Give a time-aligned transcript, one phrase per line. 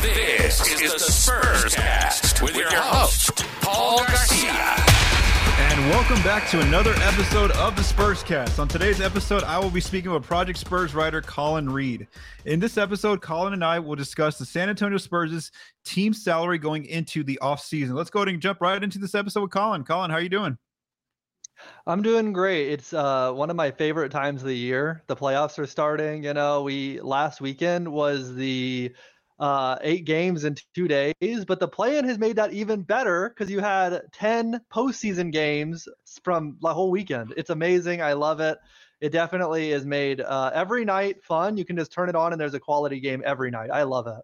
[0.00, 4.76] This is the Spurscast with your host, Paul Garcia.
[5.58, 8.60] And welcome back to another episode of the Spurscast.
[8.60, 12.06] On today's episode, I will be speaking with Project Spurs writer Collin Reid.
[12.44, 15.50] In this episode, Collin and I will discuss the San Antonio Spurs'
[15.84, 17.94] team salary going into the offseason.
[17.94, 19.82] Let's go ahead and jump right into this episode with Collin.
[19.82, 20.56] Collin, how are you doing?
[21.88, 22.70] I'm doing great.
[22.70, 25.02] It's uh, one of my favorite times of the year.
[25.08, 26.22] The playoffs are starting.
[26.22, 28.94] You know, we last weekend was the
[29.38, 33.50] uh, eight games in two days, but the plan has made that even better because
[33.50, 35.86] you had 10 postseason games
[36.24, 37.34] from the whole weekend.
[37.36, 38.02] It's amazing.
[38.02, 38.58] I love it.
[39.00, 41.56] It definitely is made uh, every night fun.
[41.56, 43.70] You can just turn it on and there's a quality game every night.
[43.70, 44.22] I love it.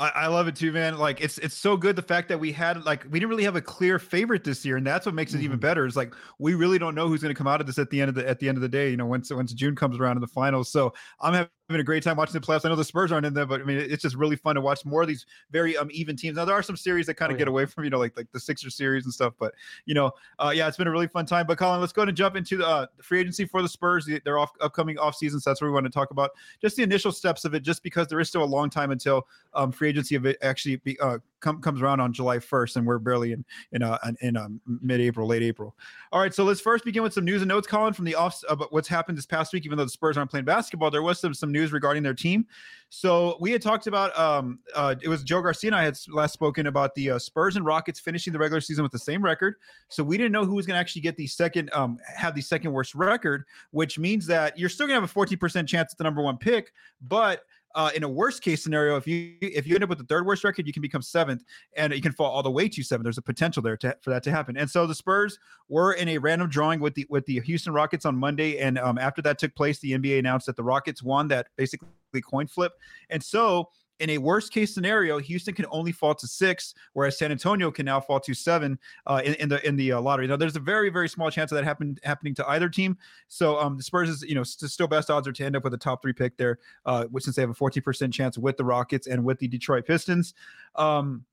[0.00, 0.96] I, love it too, man.
[0.96, 3.56] Like it's it's so good the fact that we had like we didn't really have
[3.56, 5.46] a clear favorite this year, and that's what makes it mm-hmm.
[5.46, 5.86] even better.
[5.86, 8.00] Is like we really don't know who's going to come out of this at the
[8.00, 8.90] end of the at the end of the day.
[8.90, 10.70] You know, once once June comes around in the finals.
[10.70, 12.64] So I'm having a great time watching the playoffs.
[12.64, 14.60] I know the Spurs aren't in there, but I mean, it's just really fun to
[14.60, 16.36] watch more of these very um even teams.
[16.36, 17.40] Now there are some series that kind of oh, yeah.
[17.40, 20.12] get away from you know like like the Sixer series and stuff, but you know,
[20.38, 21.46] uh, yeah, it's been a really fun time.
[21.46, 23.68] But Collin, let's go ahead and jump into the, uh, the free agency for the
[23.68, 24.08] Spurs.
[24.24, 26.30] They're off upcoming off season, so that's what we want to talk about.
[26.60, 29.26] Just the initial steps of it, just because there is still a long time until
[29.54, 32.86] um free agency of it actually be, uh, com- comes around on July 1st, and
[32.86, 35.76] we're barely in in a, in um, mid-April, late April.
[36.12, 38.42] All right, so let's first begin with some news and notes, Collin, from the off
[38.48, 39.64] about what's happened this past week.
[39.64, 42.46] Even though the Spurs aren't playing basketball, there was some some news regarding their team.
[42.90, 46.32] So we had talked about um, uh, it was Joe Garcia and I had last
[46.32, 49.56] spoken about the uh, Spurs and Rockets finishing the regular season with the same record.
[49.88, 52.40] So we didn't know who was going to actually get the second um, have the
[52.40, 55.98] second worst record, which means that you're still going to have a 14% chance at
[55.98, 57.42] the number one pick, but
[57.74, 60.26] uh, in a worst case scenario, if you if you end up with the third
[60.26, 61.44] worst record, you can become seventh,
[61.76, 63.04] and you can fall all the way to seventh.
[63.04, 64.56] There's a potential there to, for that to happen.
[64.56, 68.04] And so the Spurs were in a random drawing with the with the Houston Rockets
[68.04, 71.28] on Monday, and um, after that took place, the NBA announced that the Rockets won
[71.28, 71.88] that basically
[72.22, 72.72] coin flip,
[73.10, 73.68] and so
[74.00, 77.84] in a worst case scenario, Houston can only fall to six, whereas San Antonio can
[77.86, 80.26] now fall to seven uh, in, in, the in the uh, lottery.
[80.26, 82.96] Now, there's a very very small chance of that happen, happening to either team.
[83.28, 85.64] So um, the Spurs is you know st- still best odds are to end up
[85.64, 88.64] with a top three pick there, uh, since they have a 14% chance with the
[88.64, 90.34] Rockets and with the Detroit Pistons.
[90.76, 91.24] Um,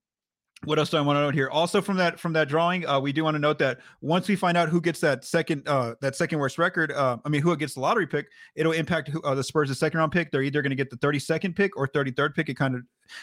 [0.63, 1.49] what else do I want to note here?
[1.49, 4.35] Also from that from that drawing, uh, we do want to note that once we
[4.35, 7.55] find out who gets that second uh, that second worst record, uh, I mean who
[7.57, 10.31] gets the lottery pick, it'll impact who, uh, the Spurs' second round pick.
[10.31, 12.49] They're either going to get the 32nd pick or 33rd pick.
[12.49, 12.81] It kind of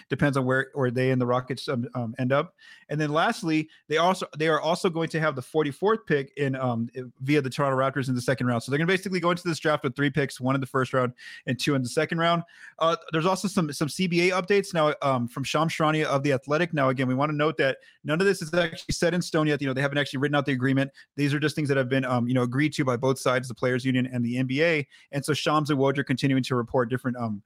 [0.09, 2.55] depends on where or they and the Rockets um, um, end up.
[2.89, 6.55] And then lastly, they also they are also going to have the 44th pick in
[6.57, 6.89] um,
[7.21, 8.63] via the Toronto Raptors in the second round.
[8.63, 10.67] So they're going to basically go into this draft with three picks, one in the
[10.67, 11.13] first round
[11.47, 12.43] and two in the second round.
[12.79, 16.73] Uh, there's also some some CBA updates now um, from Shams Charania of the Athletic.
[16.73, 19.47] Now again, we want to note that none of this is actually set in stone
[19.47, 19.61] yet.
[19.61, 20.91] You know, they haven't actually written out the agreement.
[21.17, 23.49] These are just things that have been um, you know agreed to by both sides,
[23.49, 24.87] the players union and the NBA.
[25.13, 27.43] And so Shams and Woj are continuing to report different um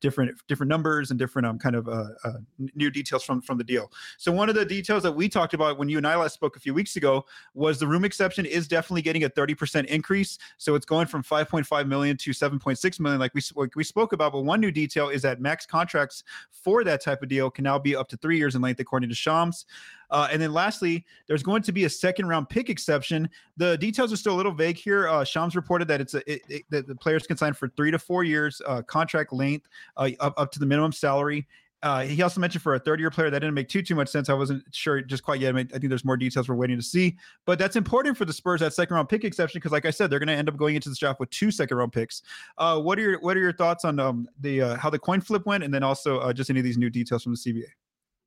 [0.00, 2.32] different different numbers and different um kind of uh, uh,
[2.74, 3.90] new details from from the deal.
[4.18, 6.56] So one of the details that we talked about when you and I last spoke
[6.56, 7.24] a few weeks ago
[7.54, 10.38] was the room exception is definitely getting a 30% increase.
[10.58, 14.32] So it's going from 5.5 million to 7.6 million, like we like we spoke about.
[14.32, 17.78] But one new detail is that max contracts for that type of deal can now
[17.78, 19.66] be up to three years in length, according to Shams.
[20.10, 23.28] Uh, and then lastly, there's going to be a second round pick exception.
[23.56, 25.08] The details are still a little vague here.
[25.08, 27.90] Uh, Shams reported that it's a, it, it, that the players can sign for three
[27.90, 31.46] to four years uh, contract length uh, up, up to the minimum salary.
[31.82, 34.08] Uh, he also mentioned for a third year player that didn't make too too much
[34.08, 34.30] sense.
[34.30, 35.50] I wasn't sure just quite yet.
[35.50, 38.24] I, mean, I think there's more details we're waiting to see, but that's important for
[38.24, 40.48] the Spurs that second round pick exception because, like I said, they're going to end
[40.48, 42.22] up going into this draft with two second round picks.
[42.56, 45.44] Uh, what are your what are your thoughts on um, the how the coin flip
[45.44, 47.64] went, and then also just any of these new details from the CBA?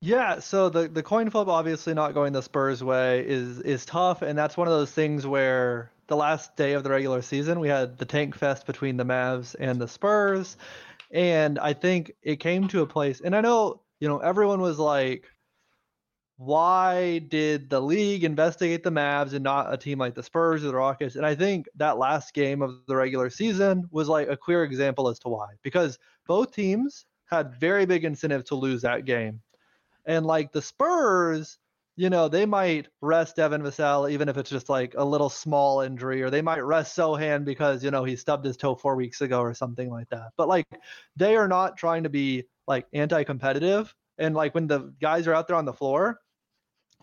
[0.02, 4.22] Yeah, so the the coin flip obviously not going the Spurs way is is tough,
[4.22, 7.68] and that's one of those things where the last day of the regular season we
[7.68, 10.56] had the tank fest between the Mavs and the Spurs,
[11.12, 14.78] and I think it came to a place, and I know you know everyone was
[14.80, 15.28] like,
[16.38, 20.68] why did the league investigate the Mavs and not a team like the Spurs or
[20.68, 21.16] the Rockets?
[21.16, 25.10] And I think that last game of the regular season was like a clear example
[25.10, 25.98] as to why, because
[26.28, 29.42] both teams had very big incentive to lose that game
[30.08, 31.60] and like the Spurs,
[31.96, 35.82] you know, they might rest Devin Vassell even if it's just like a little small
[35.82, 39.22] injury, or they might rest Sochan because, you know, he stubbed his toe four weeks
[39.22, 40.32] ago or something like that.
[40.38, 40.66] But like
[41.16, 45.34] they are not trying to be like anti competitive And like when the guys are
[45.34, 46.20] out there on the floor,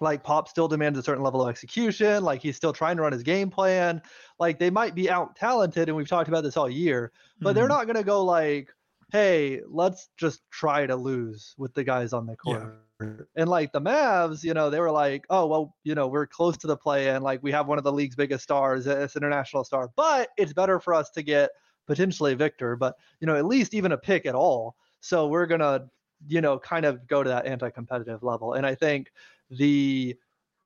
[0.00, 2.24] like Pop still demands a certain level of execution.
[2.24, 4.02] Like he's still trying to run his game plan.
[4.38, 7.58] Like they might be out talented, and we've talked about this all year, but mm-hmm.
[7.58, 8.68] they're not going to go like,
[9.12, 12.62] hey, let's just try to lose with the guys on the court.
[12.62, 12.70] Yeah.
[13.00, 16.56] And like the Mavs, you know, they were like, oh, well, you know, we're close
[16.58, 19.64] to the play and like we have one of the league's biggest stars, it's international
[19.64, 21.50] star, but it's better for us to get
[21.86, 24.76] potentially Victor, but, you know, at least even a pick at all.
[25.00, 25.86] So we're going to,
[26.28, 28.54] you know, kind of go to that anti competitive level.
[28.54, 29.10] And I think
[29.50, 30.16] the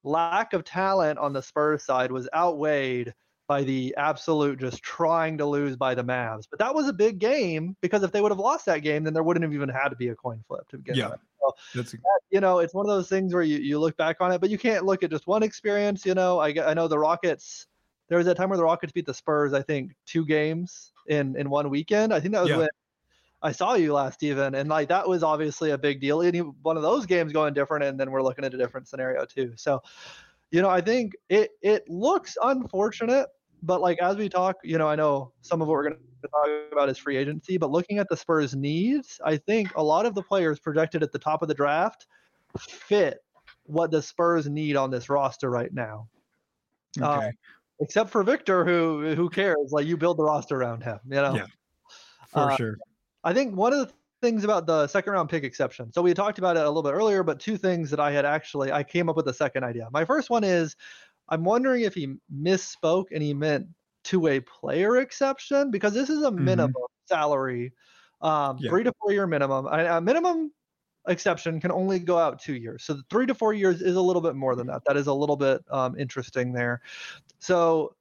[0.04, 3.14] lack of talent on the Spurs side was outweighed
[3.48, 6.44] by the absolute just trying to lose by the Mavs.
[6.48, 9.14] But that was a big game because if they would have lost that game, then
[9.14, 11.08] there wouldn't have even had to be a coin flip to begin yeah.
[11.08, 11.20] with.
[11.40, 14.18] So That's that, you know, it's one of those things where you, you look back
[14.20, 16.04] on it, but you can't look at just one experience.
[16.04, 17.66] You know, I, I know the Rockets,
[18.08, 21.34] there was that time where the Rockets beat the Spurs, I think, two games in,
[21.36, 22.12] in one weekend.
[22.12, 22.58] I think that was yeah.
[22.58, 22.68] when
[23.40, 26.20] I saw you last, even, and like that was obviously a big deal.
[26.20, 29.24] Any one of those games going different, and then we're looking at a different scenario
[29.24, 29.52] too.
[29.56, 29.80] So,
[30.50, 33.28] you know, I think it it looks unfortunate
[33.62, 36.28] but like as we talk, you know, I know some of what we're going to
[36.28, 40.06] talk about is free agency, but looking at the Spurs' needs, I think a lot
[40.06, 42.06] of the players projected at the top of the draft
[42.58, 43.22] fit
[43.64, 46.08] what the Spurs need on this roster right now.
[47.00, 47.30] Uh, okay.
[47.80, 49.70] except for Victor, who who cares?
[49.70, 51.34] Like you build the roster around him, you know.
[51.34, 51.46] Yeah,
[52.28, 52.78] for uh, sure.
[53.24, 55.92] I think one of the things about the second round pick exception.
[55.92, 58.24] So we talked about it a little bit earlier, but two things that I had
[58.24, 59.88] actually I came up with a second idea.
[59.92, 60.76] My first one is
[61.28, 63.66] I'm wondering if he misspoke and he meant
[64.04, 66.44] to a player exception because this is a mm-hmm.
[66.44, 67.14] minimum mm-hmm.
[67.14, 67.72] salary,
[68.20, 68.70] um, yeah.
[68.70, 69.66] three to four year minimum.
[69.66, 70.52] A, a minimum
[71.08, 72.84] exception can only go out two years.
[72.84, 74.82] So three to four years is a little bit more than that.
[74.86, 76.80] That is a little bit um, interesting there.
[77.38, 77.94] So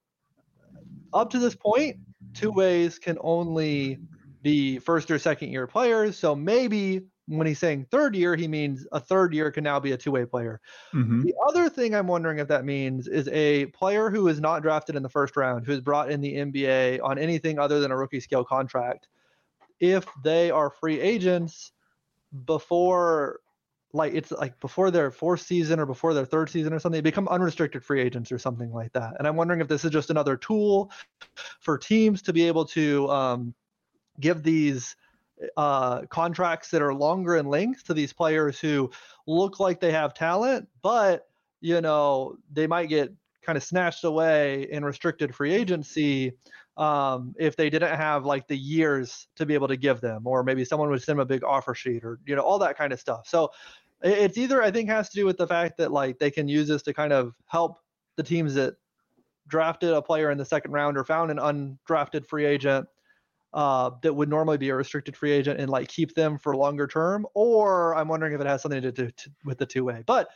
[1.14, 1.98] up to this point,
[2.34, 4.00] two ways can only
[4.42, 6.18] be first or second year players.
[6.18, 9.92] So maybe when he's saying third year, he means a third year can now be
[9.92, 10.62] a two way player.
[10.94, 11.24] Mm-hmm.
[11.24, 14.96] The other thing I'm wondering if that means is a player who is not drafted
[14.96, 17.98] in the first round, who is brought in the NBA on anything other than a
[17.98, 19.08] rookie scale contract,
[19.80, 21.74] if they are free agents
[22.46, 23.42] before
[23.94, 27.10] like it's like before their fourth season or before their third season or something, they
[27.10, 29.14] become unrestricted free agents or something like that.
[29.18, 30.92] And I'm wondering if this is just another tool
[31.60, 33.54] for teams to be able to um,
[34.20, 34.96] give these
[35.56, 38.90] uh, contracts that are longer in length to these players who
[39.28, 41.28] look like they have talent, but
[41.62, 43.12] you know they might get
[43.42, 46.34] kind of snatched away in restricted free agency
[46.76, 50.44] um, if they didn't have like the years to be able to give them, or
[50.44, 52.94] maybe someone would send them a big offer sheet, or you know all that kind
[52.94, 53.28] of stuff.
[53.28, 53.52] So
[54.02, 56.68] it's either I think has to do with the fact that like they can use
[56.68, 57.80] this to kind of help
[58.16, 58.76] the teams that
[59.48, 62.88] drafted a player in the second round or found an undrafted free agent
[63.54, 66.88] uh, that would normally be a restricted free agent and like keep them for longer
[66.88, 70.04] term, or I'm wondering if it has something to do to, with the two way.
[70.06, 70.30] But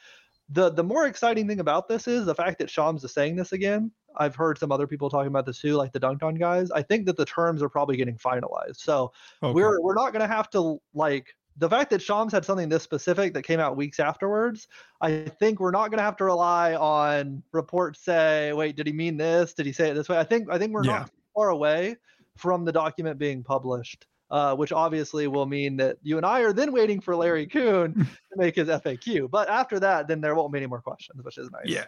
[0.49, 3.51] the the more exciting thing about this is the fact that Shams is saying this
[3.51, 3.91] again.
[4.17, 6.71] I've heard some other people talking about this too, like the Dunc'd On guys.
[6.71, 9.11] I think that the terms are probably getting finalized, so
[9.43, 9.53] okay.
[9.53, 12.83] we're we're not going to have to like the fact that Shams had something this
[12.83, 14.67] specific that came out weeks afterwards,
[15.01, 18.93] I think we're not going to have to rely on reports say, wait, did he
[18.93, 19.53] mean this?
[19.53, 20.17] Did he say it this way?
[20.17, 20.99] I think I think we're yeah.
[20.99, 21.97] not far away
[22.41, 24.05] from the document being published.
[24.29, 27.93] Uh, which obviously will mean that you and I are then waiting for Larry Coon
[28.31, 29.29] to make his FAQ.
[29.29, 31.65] But after that, then there won't be any more questions, which is nice.
[31.65, 31.83] Yeah.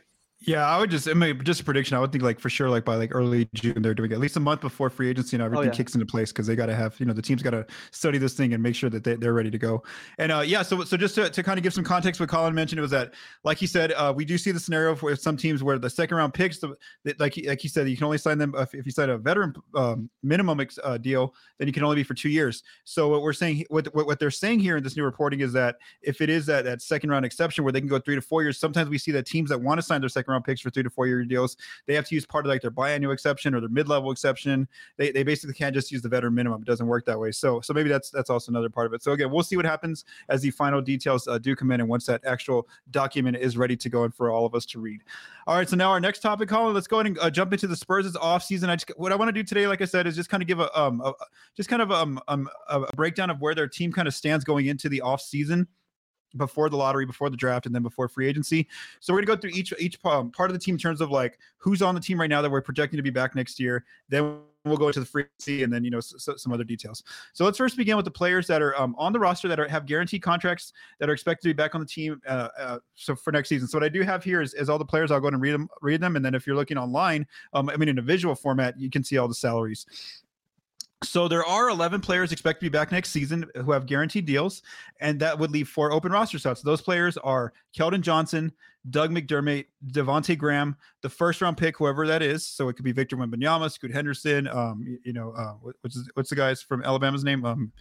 [0.45, 1.95] Yeah, I would just, I mean, just a prediction.
[1.95, 4.15] I would think like for sure, like by like early June, they're doing it.
[4.15, 5.77] at least a month before free agency and oh, everything oh, yeah.
[5.77, 8.17] kicks into place because they got to have, you know, the team's got to study
[8.17, 9.83] this thing and make sure that they, they're ready to go.
[10.17, 12.53] And uh, yeah, so so just to, to kind of give some context, what Collin
[12.53, 13.13] mentioned it was that,
[13.45, 16.17] like he said, uh, we do see the scenario for some teams where the second
[16.17, 16.75] round picks, the,
[17.19, 19.53] like like he said, you can only sign them if, if you sign a veteran
[19.75, 22.63] um, minimum uh, deal, then you can only be for two years.
[22.83, 25.53] So what we're saying, what, what what they're saying here in this new reporting is
[25.53, 28.21] that if it is that that second round exception where they can go three to
[28.21, 30.61] four years, sometimes we see that teams that want to sign their second round picks
[30.61, 31.57] for three to four year deals.
[31.85, 34.67] They have to use part of like their biannual exception or their mid-level exception.
[34.97, 36.61] They, they basically can't just use the veteran minimum.
[36.61, 37.31] It doesn't work that way.
[37.31, 39.03] So so maybe that's that's also another part of it.
[39.03, 41.89] So again, we'll see what happens as the final details uh, do come in and
[41.89, 45.01] once that actual document is ready to go and for all of us to read.
[45.47, 47.67] All right, so now our next topic, Collin, let's go ahead and uh, jump into
[47.67, 48.69] the Spurs' off season.
[48.69, 50.47] I just, what I want to do today, like I said, is just kind of
[50.47, 51.13] give a um a,
[51.55, 54.67] just kind of um, um a breakdown of where their team kind of stands going
[54.67, 55.67] into the off season
[56.37, 58.67] before the lottery, before the draft, and then before free agency.
[58.99, 61.11] So we're gonna go through each each um, part of the team in terms of
[61.11, 63.85] like who's on the team right now that we're projecting to be back next year.
[64.09, 67.03] Then we'll go into the free agency and then you know some other details.
[67.33, 69.67] So let's first begin with the players that are um, on the roster that are
[69.67, 72.21] have guaranteed contracts that are expected to be back on the team.
[72.27, 73.67] Uh, uh, so for next season.
[73.67, 75.11] So what I do have here is, is all the players.
[75.11, 77.77] I'll go and read them, read them, and then if you're looking online, um, I
[77.77, 79.85] mean in a visual format, you can see all the salaries.
[81.03, 84.61] So there are 11 players expected to be back next season who have guaranteed deals,
[84.99, 86.61] and that would leave four open roster spots.
[86.61, 88.51] Those players are Keldon Johnson,
[88.89, 92.45] Doug McDermott, Devonte Graham, the first round pick, whoever that is.
[92.45, 94.47] So it could be Victor Wembanyama, Scoot Henderson.
[94.47, 97.45] Um, you, know, uh, what's what's the guy's from Alabama's name?
[97.45, 97.71] Um,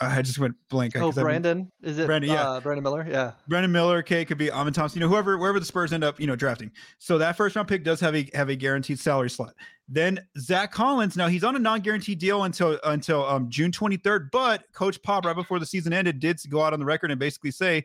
[0.00, 0.96] I just went blank.
[0.96, 2.30] Oh, Brandon, is it Brandon?
[2.30, 3.06] Yeah, uh, Brandon Miller.
[3.08, 3.98] Yeah, Brandon Miller.
[3.98, 4.98] Okay, could be Amen Thompson.
[4.98, 6.70] You know, whoever wherever the Spurs end up, you know, drafting.
[6.98, 9.54] So that first round pick does have a have a guaranteed salary slot.
[9.88, 11.16] Then Zach Collins.
[11.16, 14.30] Now he's on a non-guaranteed deal until until um, June 23rd.
[14.32, 17.20] But Coach Pop, right before the season ended, did go out on the record and
[17.20, 17.84] basically say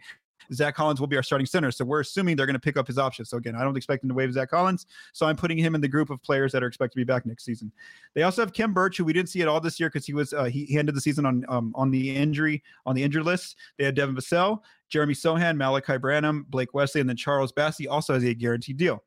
[0.54, 1.72] Zach Collins will be our starting center.
[1.72, 3.25] So we're assuming they're going to pick up his option.
[3.25, 4.86] So again, I don't expect them to waive Zach Collins.
[5.13, 7.25] So I'm putting him in the group of players that are expected to be back
[7.25, 7.72] next season.
[8.13, 10.13] They also have Khem Birch, who we didn't see at all this year because he
[10.13, 13.24] was uh, he, he ended the season on um, on the injury on the injured
[13.24, 13.56] list.
[13.77, 18.13] They had Devin Vassell, Jeremy Sochan, Malaki Branham, Blake Wesley, and then Charles Bassey also
[18.13, 19.04] has a guaranteed deal.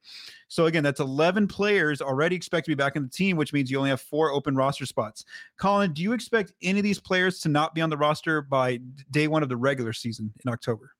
[0.48, 3.70] So again, that's 11 players already expect to be back in the team, which means
[3.70, 5.24] you only have four open roster spots.
[5.56, 8.80] Collin, do you expect any of these players to not be on the roster by
[9.10, 10.92] day one of the regular season in October?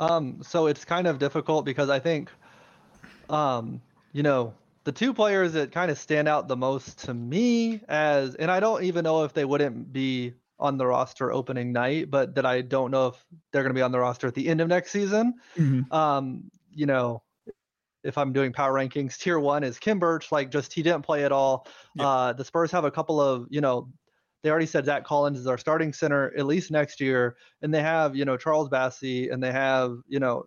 [0.00, 2.30] Um, so it's kind of difficult because I think,
[3.28, 3.80] um,
[4.12, 4.54] you know,
[4.84, 8.60] the two players that kind of stand out the most to me as, and I
[8.60, 12.62] don't even know if they wouldn't be on the roster opening night, but that I
[12.62, 14.90] don't know if they're going to be on the roster at the end of next
[14.90, 15.34] season.
[15.56, 15.92] Mm-hmm.
[15.92, 17.22] Um, you know,
[18.02, 21.24] if I'm doing power rankings, tier one is Khem Birch, like just he didn't play
[21.24, 21.66] at all.
[21.96, 22.06] Yep.
[22.06, 23.88] Uh, the Spurs have a couple of, you know,
[24.42, 27.82] they already said Zach Collins is our starting center at least next year, and they
[27.82, 30.44] have you know Charles Bassey, and they have you know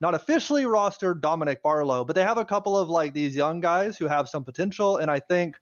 [0.00, 3.96] not officially rostered Dominic Barlow, but they have a couple of like these young guys
[3.98, 5.56] who have some potential, and I think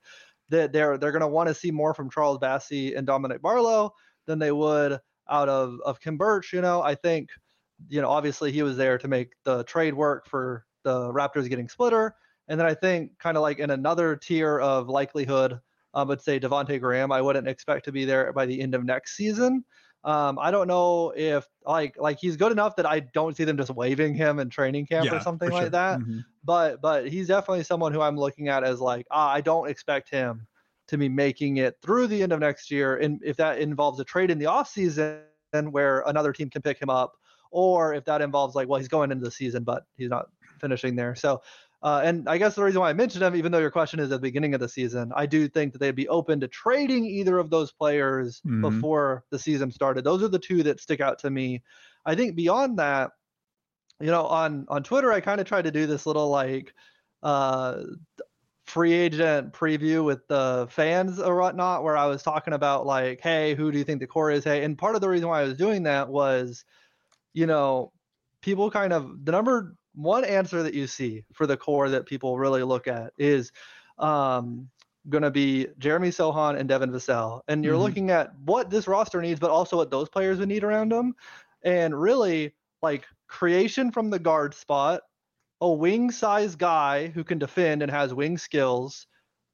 [0.49, 3.93] that they're they're going to want to see more from Charles Bassey and Dominic Barlow
[4.25, 6.51] than they would out of of Khem Birch.
[6.53, 7.29] You know, I think
[7.87, 11.69] you know obviously he was there to make the trade work for the Raptors getting
[11.69, 12.15] splitter,
[12.47, 15.59] and then I think kind of like in another tier of likelihood
[15.93, 17.11] I would say Devonte Graham.
[17.11, 19.63] I wouldn't expect to be there by the end of next season.
[20.03, 23.57] Um, I don't know if like like he's good enough that I don't see them
[23.57, 25.69] just waving him in training camp yeah, or something like sure.
[25.71, 25.99] that.
[25.99, 26.19] Mm-hmm.
[26.43, 30.09] But but he's definitely someone who I'm looking at as like ah, I don't expect
[30.09, 30.47] him
[30.87, 32.97] to be making it through the end of next year.
[32.97, 35.21] And if that involves a trade in the off season
[35.69, 37.13] where another team can pick him up,
[37.51, 40.27] or if that involves like well he's going into the season but he's not
[40.61, 41.13] finishing there.
[41.13, 41.41] So
[41.81, 44.11] uh, and I guess the reason why I mentioned them, even though your question is
[44.11, 47.05] at the beginning of the season, I do think that they'd be open to trading
[47.05, 48.61] either of those players mm-hmm.
[48.61, 50.03] before the season started.
[50.03, 51.63] Those are the two that stick out to me.
[52.05, 53.11] I think beyond that,
[54.01, 56.73] you know, on on Twitter, I kind of tried to do this little like
[57.23, 57.83] uh,
[58.65, 63.55] free agent preview with the fans or whatnot, where I was talking about like, hey,
[63.55, 64.43] who do you think the core is?
[64.43, 66.65] Hey, and part of the reason why I was doing that was,
[67.33, 67.93] you know,
[68.41, 72.37] people kind of the number one answer that you see for the core that people
[72.37, 73.51] really look at is
[73.97, 74.69] um,
[75.09, 77.41] going to be Jeremy Sochan and Devin Vassell.
[77.47, 77.83] And you're mm-hmm.
[77.83, 81.15] looking at what this roster needs, but also what those players would need around them.
[81.63, 85.01] And really, like creation from the guard spot,
[85.61, 89.07] a wing size guy who can defend and has wing skills,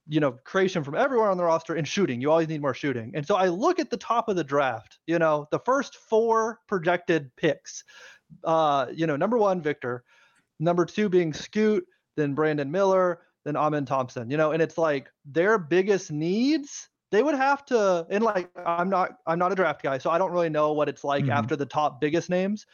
[0.08, 2.22] you know, creation from everywhere on the roster and shooting.
[2.22, 3.12] You always need more shooting.
[3.16, 6.60] And so I look at the top of the draft, you know, the first four
[6.68, 7.84] projected picks.
[8.44, 10.04] Uh, you know, number one, Victor.
[10.60, 11.86] Number two being Scoot,
[12.18, 14.30] then Brandon Miller, then Amen Thompson.
[14.30, 16.90] You know, and it's like their biggest needs.
[17.12, 20.18] They would have to, and like I'm not, I'm not a draft guy, so I
[20.18, 21.32] don't really know what it's like mm-hmm.
[21.32, 22.66] after the top biggest names.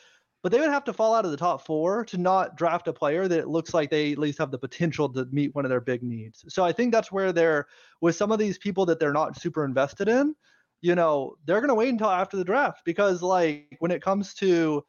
[0.44, 2.94] But they would have to fall out of the top four to not draft a
[2.94, 5.70] player that it looks like they at least have the potential to meet one of
[5.70, 6.44] their big needs.
[6.48, 7.68] So I think that's where they're
[8.00, 10.36] with some of these people that they're not super invested in.
[10.82, 14.34] You know, they're going to wait until after the draft because, like, when it comes
[14.36, 14.84] to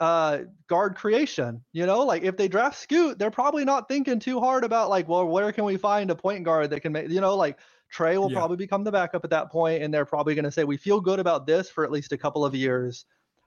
[0.00, 1.62] uh, guard creation.
[1.72, 5.08] You know, like if they draft Scoot, they're probably not thinking too hard about like,
[5.08, 7.58] well, where can we find a point guard that can make, you know, like
[7.90, 8.38] Trey will yeah.
[8.38, 11.00] probably become the backup at that point, and they're probably going to say we feel
[11.00, 13.06] good about this for at least a couple of years.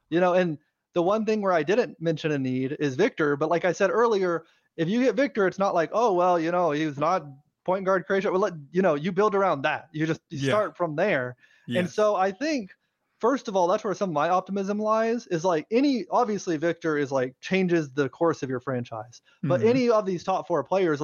[0.10, 0.58] You know, and
[0.94, 3.90] the one thing where I didn't mention a need is Victor, but like I said
[3.90, 4.46] earlier,
[4.78, 7.26] if you get Victor, it's not like, oh well, you know, he's not
[7.66, 8.32] point guard creation.
[8.32, 9.90] Well, let you know, you build around that.
[9.92, 10.52] You just you yeah.
[10.52, 11.36] start from there.
[11.68, 11.80] Yes.
[11.80, 12.72] And so I think
[13.20, 15.28] first of all, that's where some of my optimism lies.
[15.28, 19.70] Is like any obviously Victor is like changes the course of your franchise, but mm-hmm.
[19.70, 21.02] any of these top four players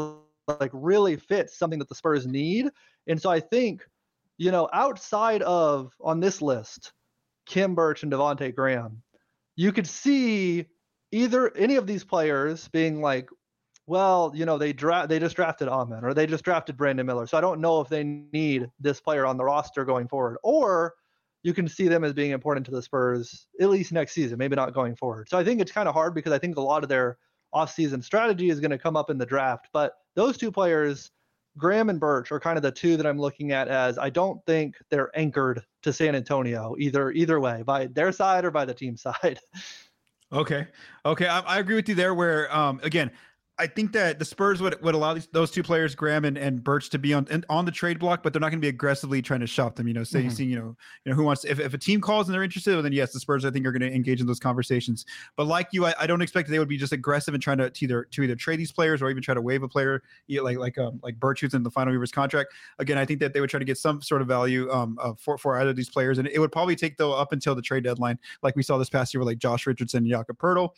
[0.48, 2.70] like really fits something that the Spurs need.
[3.08, 3.86] And so I think,
[4.38, 6.94] you know, outside of on this list,
[7.46, 9.02] Khem Birch and Devonte Graham,
[9.56, 10.66] you could see
[11.12, 13.30] either any of these players being like,
[13.86, 17.28] well, you know, they draft they just drafted Amen or they just drafted Brandon Miller.
[17.28, 20.38] So I don't know if they need this player on the roster going forward.
[20.44, 20.94] Or
[21.44, 24.56] you can see them as being important to the Spurs at least next season, maybe
[24.56, 25.30] not going forward.
[25.30, 27.18] So I think it's kind of hard because I think a lot of their
[27.54, 29.68] offseason strategy is going to come up in the draft.
[29.74, 31.12] But those two players,
[31.58, 34.44] Graham and Birch are kind of the two that I'm looking at as I don't
[34.46, 38.74] think they're anchored to San Antonio either either way by their side or by the
[38.74, 39.40] team side.
[40.32, 40.68] Okay.
[41.06, 41.28] Okay.
[41.28, 42.14] I, I agree with you there.
[42.14, 43.12] Where, um, again,
[43.64, 46.62] I think that the Spurs would, would allow these, those two players, Graham and, and
[46.62, 49.22] Birch, to be on on the trade block, but they're not going to be aggressively
[49.22, 49.88] trying to shop them.
[49.88, 50.28] You know, say mm-hmm.
[50.28, 51.44] you see, you know, you know who wants.
[51.44, 53.52] To, if, if a team calls and they're interested, well, then yes, the Spurs I
[53.52, 55.06] think are going to engage in those conversations.
[55.38, 57.70] But like you, I, I don't expect they would be just aggressive and trying to,
[57.70, 60.58] to either to either trade these players or even try to waive a player, like
[60.58, 62.54] like um like Birch who's in the final year of his contract.
[62.80, 65.14] Again, I think that they would try to get some sort of value um uh,
[65.18, 67.62] for for either of these players, and it would probably take though up until the
[67.62, 70.72] trade deadline, like we saw this past year with like Josh Richardson, and Jakob Poeltl.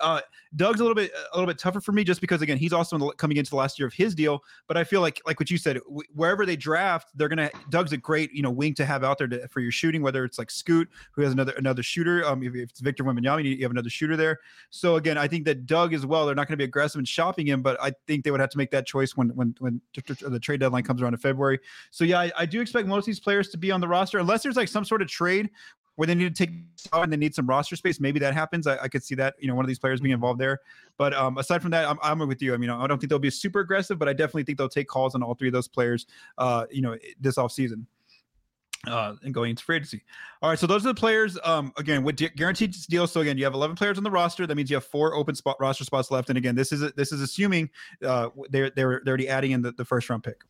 [0.00, 0.20] Uh,
[0.56, 2.98] Doug's a little bit a little bit tougher for me just because again he's also
[2.98, 4.42] the, coming into the last year of his deal.
[4.66, 7.92] But I feel like like what you said, w- wherever they draft, they're gonna Doug's
[7.92, 10.02] a great you know wing to have out there to, for your shooting.
[10.02, 13.44] Whether it's like Scoot who has another another shooter, um if, if it's Victor Wembanyama,
[13.44, 14.40] you have another shooter there.
[14.70, 16.26] So again, I think that Doug as well.
[16.26, 18.50] They're not going to be aggressive in shopping him, but I think they would have
[18.50, 21.60] to make that choice when when when the trade deadline comes around in February.
[21.90, 24.18] So yeah, I, I do expect most of these players to be on the roster
[24.18, 25.50] unless there's like some sort of trade
[26.00, 26.56] where they need to take
[26.94, 28.00] and they need some roster space.
[28.00, 28.66] Maybe that happens.
[28.66, 30.60] I, I, could see that, you know, one of these players being involved there.
[30.96, 32.54] But um, aside from that, I'm, I'm with you.
[32.54, 34.88] I mean, I don't think they'll be super aggressive, but I definitely think they'll take
[34.88, 36.06] calls on all three of those players,
[36.38, 37.84] uh, you know, this offseason
[38.86, 40.02] uh, and going into free agency.
[40.40, 41.38] All right, so those are the players.
[41.44, 43.12] Um, again, with guaranteed deals.
[43.12, 44.46] So again, you have 11 players on the roster.
[44.46, 46.30] That means you have four open spot roster spots left.
[46.30, 47.68] And again, this is this is assuming
[48.02, 50.40] uh, they're they're they're already adding in the, the first round pick.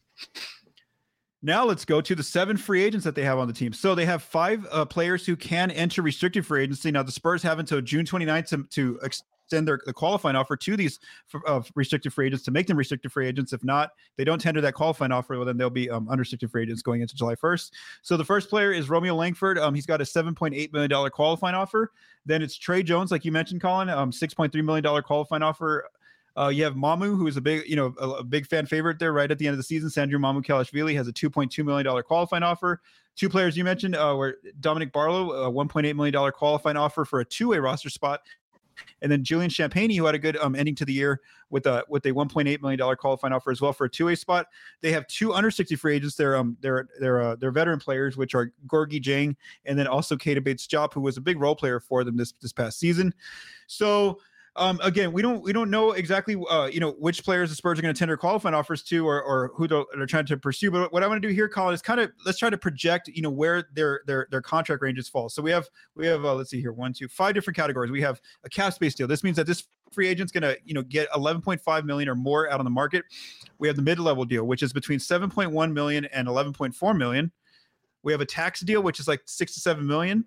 [1.42, 3.72] Now let's go to the seven free agents that they have on the team.
[3.72, 6.90] So they have five uh, players who can enter restricted free agency.
[6.90, 10.76] Now the Spurs have until June 29th to, to extend their the qualifying offer to
[10.76, 11.00] these
[11.46, 13.52] uh, restricted free agents to make them restricted free agents.
[13.52, 15.36] If not, they don't tender that qualifying offer.
[15.36, 17.70] Well, then they'll be um, unrestricted free agents going into July 1st.
[18.02, 19.58] So the first player is Romeo Langford.
[19.58, 21.90] Um, he's got a 7.8 million dollar qualifying offer.
[22.26, 23.88] Then it's Trey Jones, like you mentioned, Collin.
[23.88, 25.88] Um, 6.3 million dollar qualifying offer.
[26.40, 28.98] Uh, you have Mamu, who is a big, you know, a, a, big fan favorite
[28.98, 29.90] there right at the end of the season.
[29.90, 32.80] Sandro Mamukelashvili has a $2.2 million qualifying offer.
[33.14, 37.24] Two players you mentioned uh, were Dominic Barlow, a $1.8 million qualifying offer for a
[37.24, 38.20] two-way roster spot.
[39.02, 41.84] And then Julian Champagnie, who had a good um, ending to the year with a
[41.88, 44.46] with a 1.8 million dollar qualifying offer as well for a two way spot.
[44.80, 46.16] They have two under 60 free agents.
[46.16, 49.36] They're um they're they're uh, they're veteran players, which are Gorgui Dieng
[49.66, 52.54] and then also Keita Bates-Diop, who was a big role player for them this this
[52.54, 53.12] past season.
[53.66, 54.18] So
[54.56, 57.78] um, again, we don't we don't know exactly uh, you know which players the Spurs
[57.78, 60.70] are going to tender qualifying offers to or, or who they're, trying to pursue.
[60.70, 63.08] But what I want to do here, Collin, is kind of let's try to project
[63.08, 65.28] you know where their their their contract ranges fall.
[65.28, 67.92] So we have we have uh, let's see here one two five different categories.
[67.92, 69.06] We have a cap space deal.
[69.06, 72.50] This means that this free agent's going to you know get 11.5 million or more
[72.50, 73.04] out on the market.
[73.58, 77.30] We have the mid level deal, which is between 7.1 million and 11.4 million.
[78.02, 80.24] We have a tax deal, which is like six to seven million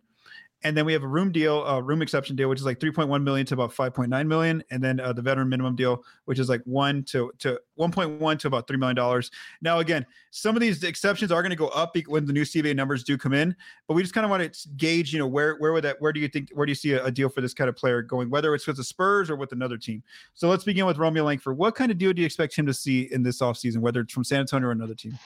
[0.64, 3.24] and then we have a room deal, a room exception deal, which is like 3.1
[3.24, 6.62] million to about 5.9 million, and then uh, the veteran minimum deal, which is like
[6.66, 9.32] one to to 1.1 to about three million dollars.
[9.62, 12.76] Now, again, some of these exceptions are going to go up when the new CBA
[12.76, 13.56] numbers do come in,
[13.88, 16.14] but we just kind of want to gauge, you know, where where would that, where
[16.14, 18.02] do you think, where do you see a, a, deal for this kind of player
[18.02, 20.02] going, whether it's with the Spurs or with another team?
[20.34, 21.58] So let's begin with Romeo Langford.
[21.58, 24.14] What kind of deal do you expect him to see in this offseason, whether it's
[24.14, 25.18] from San Antonio or another team?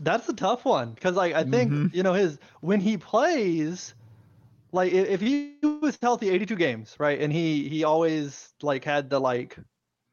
[0.00, 1.96] That's a tough one because like I think mm-hmm.
[1.96, 3.94] you know his when he plays,
[4.72, 9.18] like if he was healthy 82 games, right, and he he always like had the
[9.18, 9.56] like,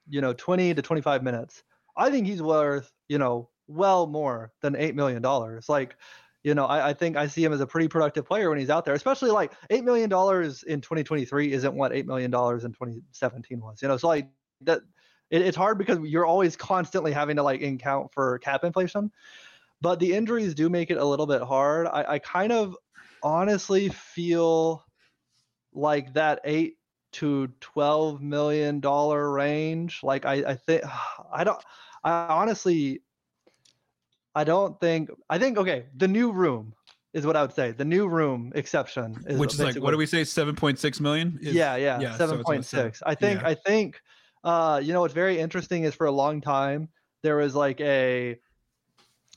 [0.08, 1.64] you know, 20 to 25 minutes.
[1.98, 5.68] I think he's worth you know well more than eight million dollars.
[5.68, 5.98] Like,
[6.44, 8.70] you know, I, I think I see him as a pretty productive player when he's
[8.70, 12.72] out there, especially like eight million dollars in 2023 isn't what eight million dollars in
[12.72, 13.82] 2017 was.
[13.82, 14.30] You know, so like
[14.62, 14.82] that
[15.30, 19.12] it, it's hard because you're always constantly having to like account for cap inflation
[19.84, 21.88] but the injuries do make it a little bit hard.
[21.88, 22.78] I, I kind of
[23.22, 24.84] honestly feel
[25.74, 26.78] like that eight
[27.12, 30.00] to twelve million dollar range.
[30.02, 30.84] Like I, I think
[31.34, 31.62] I don't.
[32.02, 33.02] I honestly,
[34.34, 35.10] I don't think.
[35.30, 35.86] I think okay.
[35.98, 36.74] The new room
[37.14, 37.72] is what I would say.
[37.72, 40.24] The new room exception is which is like what do we say?
[40.24, 41.38] Seven point six million.
[41.42, 43.04] Is, yeah, yeah, yeah seven point so six.
[43.06, 43.42] I think.
[43.42, 43.50] Yeah.
[43.50, 44.00] I think.
[44.46, 46.90] Uh, you know what's very interesting is for a long time
[47.24, 48.38] there was like a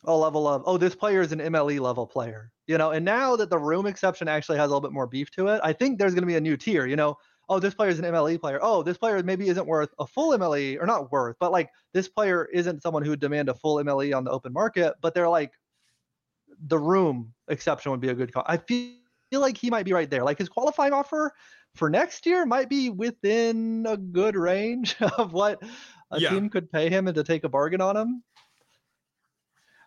[0.05, 2.91] a level of oh this player is an MLE level player, you know.
[2.91, 5.61] And now that the room exception actually has a little bit more beef to it,
[5.65, 7.17] I think there's going to be a new tier, you know.
[7.49, 8.59] Oh, this player is an MLE player.
[8.61, 12.09] Oh, this player maybe isn't worth a full MLE or not worth, but like this
[12.09, 15.29] player isn't someone who would demand a full MLE on the open market, but they're
[15.29, 15.53] like
[16.67, 18.45] the room exception would be a good call.
[18.47, 18.97] I feel
[19.31, 20.25] feel like he might be right there.
[20.25, 21.33] Like his qualifying offer
[21.75, 25.63] for next year might be within a good range of what
[26.11, 26.31] a yeah.
[26.31, 28.23] team could pay him and to take a bargain on him.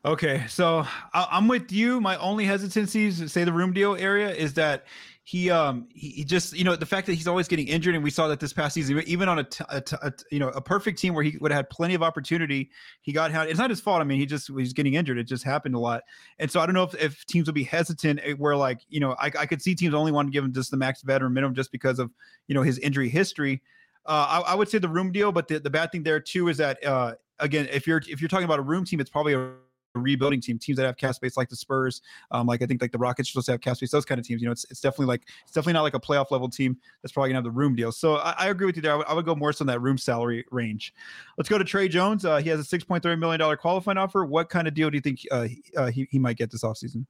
[0.06, 2.00] Okay, so I, am with you.
[2.00, 4.86] My only hesitancies, say the room deal area, is that
[5.26, 8.04] he um he, he, just you know the fact that he's always getting injured and
[8.04, 10.48] we saw that this past season even on a, t- a, t- a you know
[10.50, 13.70] a perfect team where he would have had plenty of opportunity he got it's not
[13.70, 14.02] his fault.
[14.02, 15.20] I mean he just he's getting injured.
[15.20, 16.02] It just happened a lot.
[16.40, 19.00] And so i don't know if, if teams would be hesitant eh, where like you
[19.00, 21.34] know I, I could see teams only want to give him just the max veteran
[21.34, 22.10] minimum just because of
[22.48, 23.62] you know his injury history.
[24.06, 26.48] Uh, I, I, would say the room deal but the, the bad thing there too
[26.48, 29.34] is that uh, again if you're if you're talking about a room team it's probably
[29.34, 29.52] a
[30.00, 32.92] rebuilding team, teams that have cap space like the Spurs, um, like I think like
[32.92, 34.42] the Rockets supposed to have cap space, those kind of teams.
[34.42, 37.12] You know, it's, it's definitely like it's definitely not like a playoff level team that's
[37.12, 37.92] probably gonna have the room deal.
[37.92, 38.92] So I, I agree with you there.
[38.92, 40.94] I, w- I would go more so in that room salary range.
[41.38, 42.26] Let's go to Trey Jones.
[42.26, 44.26] Uh, he has a six point three million dollar qualifying offer.
[44.26, 46.64] What kind of deal do you think uh, he, uh, he, he might get this
[46.64, 47.06] offseason?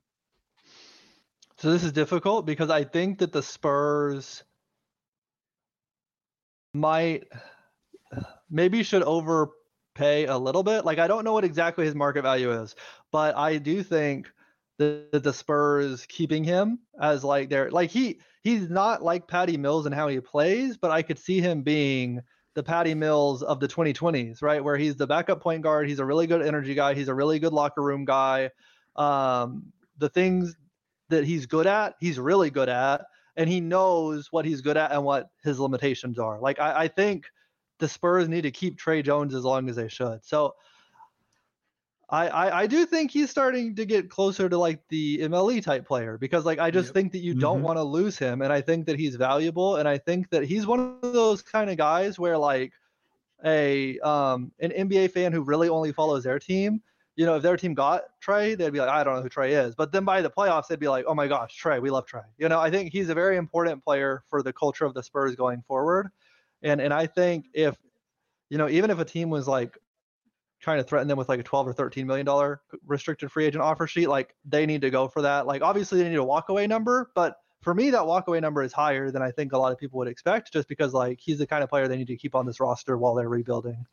[1.57, 4.43] So this is difficult because I think that the Spurs
[6.73, 7.25] might
[8.49, 9.49] maybe should over
[9.99, 10.85] pay a little bit.
[10.85, 12.75] Like I don't know what exactly his market value is,
[13.11, 14.31] but I do think
[14.77, 19.85] that the Spurs keeping him as like their like he he's not like Patty Mills
[19.85, 22.21] and how he plays, but I could see him being
[22.55, 24.63] the Patty Mills of the 2020s, right?
[24.63, 27.39] Where he's the backup point guard, he's a really good energy guy, he's a really
[27.39, 28.49] good locker room guy.
[28.95, 30.55] Um, the things
[31.09, 34.91] that he's good at, he's really good at, and he knows what he's good at
[34.91, 36.39] and what his limitations are.
[36.39, 37.25] Like I, I think
[37.79, 40.23] the Spurs need to keep Trey Jones as long as they should.
[40.23, 40.55] So
[42.09, 45.87] I, I, I do think he's starting to get closer to like the MLE type
[45.87, 46.93] player because like I just yep.
[46.95, 47.41] think that you mm-hmm.
[47.41, 50.43] don't want to lose him and I think that he's valuable and I think that
[50.43, 52.73] he's one of those kind of guys where like
[53.45, 56.81] a um an NBA fan who really only follows their team,
[57.15, 59.53] you know, if their team got Trey, they'd be like, I don't know who Trey
[59.53, 59.75] is.
[59.75, 62.21] But then by the playoffs, they'd be like, Oh my gosh, Trey, we love Trey.
[62.39, 65.35] You know, I think he's a very important player for the culture of the Spurs
[65.35, 66.09] going forward.
[66.63, 67.75] And and I think if
[68.49, 69.77] you know, even if a team was like
[70.59, 73.63] trying to threaten them with like a 12 or 13 million dollar restricted free agent
[73.63, 75.47] offer sheet, like they need to go for that.
[75.47, 79.11] Like obviously they need a walkaway number, but for me that walkaway number is higher
[79.11, 81.63] than I think a lot of people would expect just because like he's the kind
[81.63, 83.85] of player they need to keep on this roster while they're rebuilding.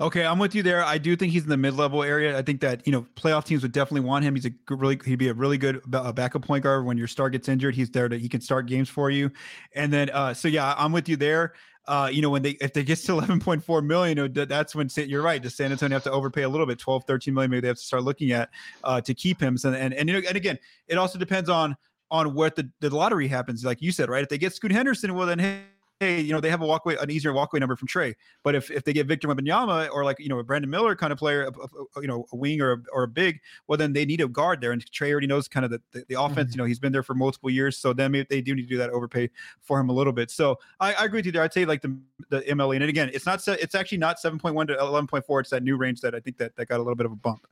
[0.00, 0.84] Okay, I'm with you there.
[0.84, 2.38] I do think he's in the mid-level area.
[2.38, 4.36] I think that you know playoff teams would definitely want him.
[4.36, 7.48] He's a really he'd be a really good backup point guard when your star gets
[7.48, 7.74] injured.
[7.74, 9.30] He's there to he can start games for you.
[9.74, 11.54] And then uh so yeah, I'm with you there
[11.88, 15.42] uh, you know, when they if they get to 11.4 million, that's when you're right.
[15.42, 17.50] Does San Antonio have to overpay a little bit, 12, 13 million?
[17.50, 18.50] Maybe they have to start looking at
[18.84, 19.56] uh, to keep him.
[19.56, 21.76] So, and and and again, it also depends on
[22.10, 23.64] on what the, the lottery happens.
[23.64, 24.22] Like you said, right?
[24.22, 25.62] If they get Scoot Henderson, well, then hey,
[26.00, 28.14] hey, you know, they have a walkway, an easier walkway number from Trey.
[28.44, 31.12] But if, if they get Victor Wembanyama or like, you know, a Brandon Miller kind
[31.12, 31.50] of player,
[31.96, 34.60] you know, a wing or a, or a big, well, then they need a guard
[34.60, 34.70] there.
[34.70, 36.52] And Trey already knows kind of the, the, the offense, mm-hmm.
[36.52, 37.76] you know, he's been there for multiple years.
[37.76, 39.30] So then maybe they do need to do that overpay
[39.60, 40.30] for him a little bit.
[40.30, 41.42] So I, I agree with you there.
[41.42, 42.76] I'd say like the, the MLE.
[42.76, 45.40] And again, it's not, it's actually not 7.1 to 11.4.
[45.40, 47.16] It's that new range that I think that, that got a little bit of a
[47.16, 47.46] bump.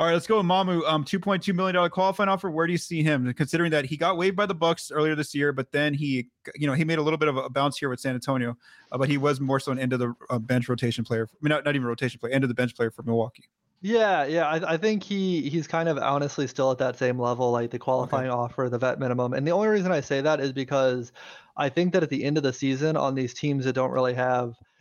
[0.00, 0.82] All right, let's go with Mamu.
[0.88, 2.50] Um, two point two million dollar qualifying offer.
[2.50, 3.30] Where do you see him?
[3.34, 6.66] Considering that he got waived by the Bucks earlier this year, but then he, you
[6.66, 8.56] know, he made a little bit of a bounce here with San Antonio,
[8.92, 11.28] uh, but he was more so an end of the uh, bench rotation player.
[11.30, 13.44] I mean, not, not even rotation player, end of the bench player for Milwaukee.
[13.82, 17.50] Yeah, yeah, I, I, think he he's kind of honestly still at that same level,
[17.50, 18.34] like the qualifying okay.
[18.34, 19.34] offer, the vet minimum.
[19.34, 21.12] And the only reason I say that is because
[21.58, 24.14] I think that at the end of the season, on these teams that don't really
[24.14, 24.54] have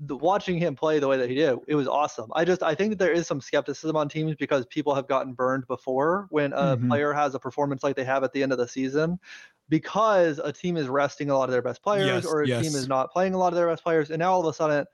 [0.00, 2.30] the, watching him play the way that he did, it was awesome.
[2.34, 5.32] I just I think that there is some skepticism on teams because people have gotten
[5.32, 6.88] burned before when a mm-hmm.
[6.88, 9.18] player has a performance like they have at the end of the season
[9.68, 12.62] because a team is resting a lot of their best players yes, or a yes.
[12.62, 14.52] team is not playing a lot of their best players and now all of a
[14.52, 14.84] sudden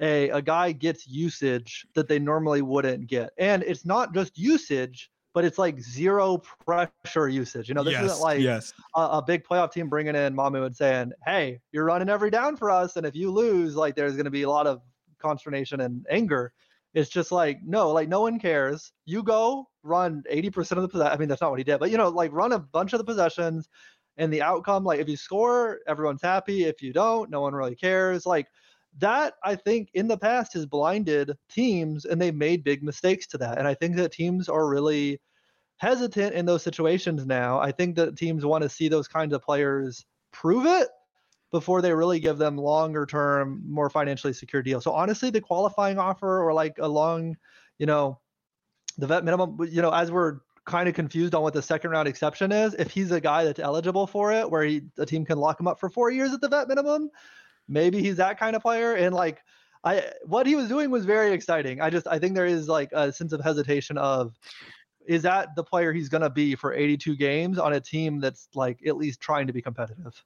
[0.00, 3.30] a, a guy gets usage that they normally wouldn't get.
[3.38, 7.68] And it's not just usage, but it's like zero pressure usage.
[7.68, 8.72] You know, this yes, isn't like yes.
[8.96, 12.56] a, a, big playoff team bringing in Mamu and saying, "Hey, you're running every down
[12.56, 14.80] for us, and if you lose, like there's going to be a lot of
[15.20, 16.52] consternation and anger."
[16.92, 18.92] It's just like, no, like no one cares.
[19.04, 21.12] You go run 80% of the possession.
[21.12, 22.98] I mean, that's not what he did, but you know, like run a bunch of
[22.98, 23.68] the possessions
[24.16, 26.64] and the outcome, like if you score, everyone's happy.
[26.64, 28.26] If you don't, no one really cares.
[28.26, 28.48] Like
[28.98, 33.38] that, I think in the past has blinded teams and they've made big mistakes to
[33.38, 33.58] that.
[33.58, 35.20] And I think that teams are really
[35.76, 37.58] hesitant in those situations now.
[37.58, 40.88] I think that teams want to see those kinds of players prove it
[41.50, 44.84] before they really give them longer term, more financially secure deals.
[44.84, 47.36] So honestly, the qualifying offer or like a long,
[47.78, 48.20] you know,
[48.98, 52.06] the vet minimum, you know, as we're kind of confused on what the second round
[52.06, 55.38] exception is, if he's a guy that's eligible for it, where he a team can
[55.38, 57.10] lock him up for four years at the vet minimum,
[57.70, 58.94] maybe he's that kind of player.
[58.94, 59.38] And like
[59.84, 61.80] I what he was doing was very exciting.
[61.80, 64.38] I just I think there is like a sense of hesitation of
[65.06, 68.80] is that the player he's gonna be for 82 games on a team that's like
[68.86, 70.22] at least trying to be competitive?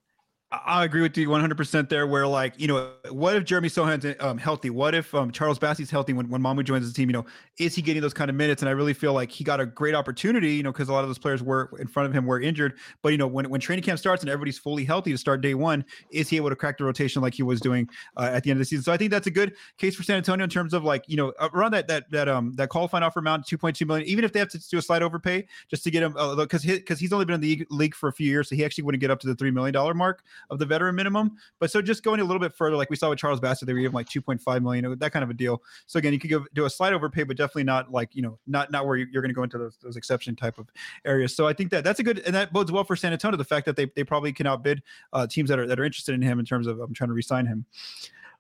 [0.67, 2.07] I agree with you 100% there.
[2.07, 4.71] Where like you know, what if Jeremy Sochan's um, healthy?
[4.71, 7.09] What if um, Charles Bassey's healthy when when Mamu joins the team?
[7.09, 7.27] You know,
[7.59, 8.63] is he getting those kind of minutes?
[8.63, 10.55] And I really feel like he got a great opportunity.
[10.55, 12.79] You know, because a lot of those players were in front of him were injured.
[13.03, 15.55] But you know, when when training camp starts and everybody's fully healthy to start day
[15.55, 18.51] one, is he able to crack the rotation like he was doing uh, at the
[18.51, 18.85] end of the season?
[18.85, 21.17] So I think that's a good case for San Antonio in terms of like you
[21.17, 24.07] know around that that that um that qualifying offer amount 2.2 million.
[24.07, 26.75] Even if they have to do a slight overpay just to get him because uh,
[26.75, 29.01] because he's only been in the league for a few years, so he actually wouldn't
[29.01, 31.37] get up to the three million dollar mark of the veteran minimum.
[31.59, 33.73] But so just going a little bit further, like we saw with Charles Bassey, they
[33.73, 35.63] were giving like 2.5 million, that kind of a deal.
[35.87, 38.39] So again, you could go do a slight overpay, but definitely not like you know,
[38.47, 40.71] not not where you're going to go into those, those exception type of
[41.05, 41.35] areas.
[41.35, 43.37] So I think that that's a good and that bodes well for San Antonio.
[43.37, 46.15] The fact that they, they probably can outbid uh, teams that are that are interested
[46.15, 47.65] in him in terms of um, trying to resign him.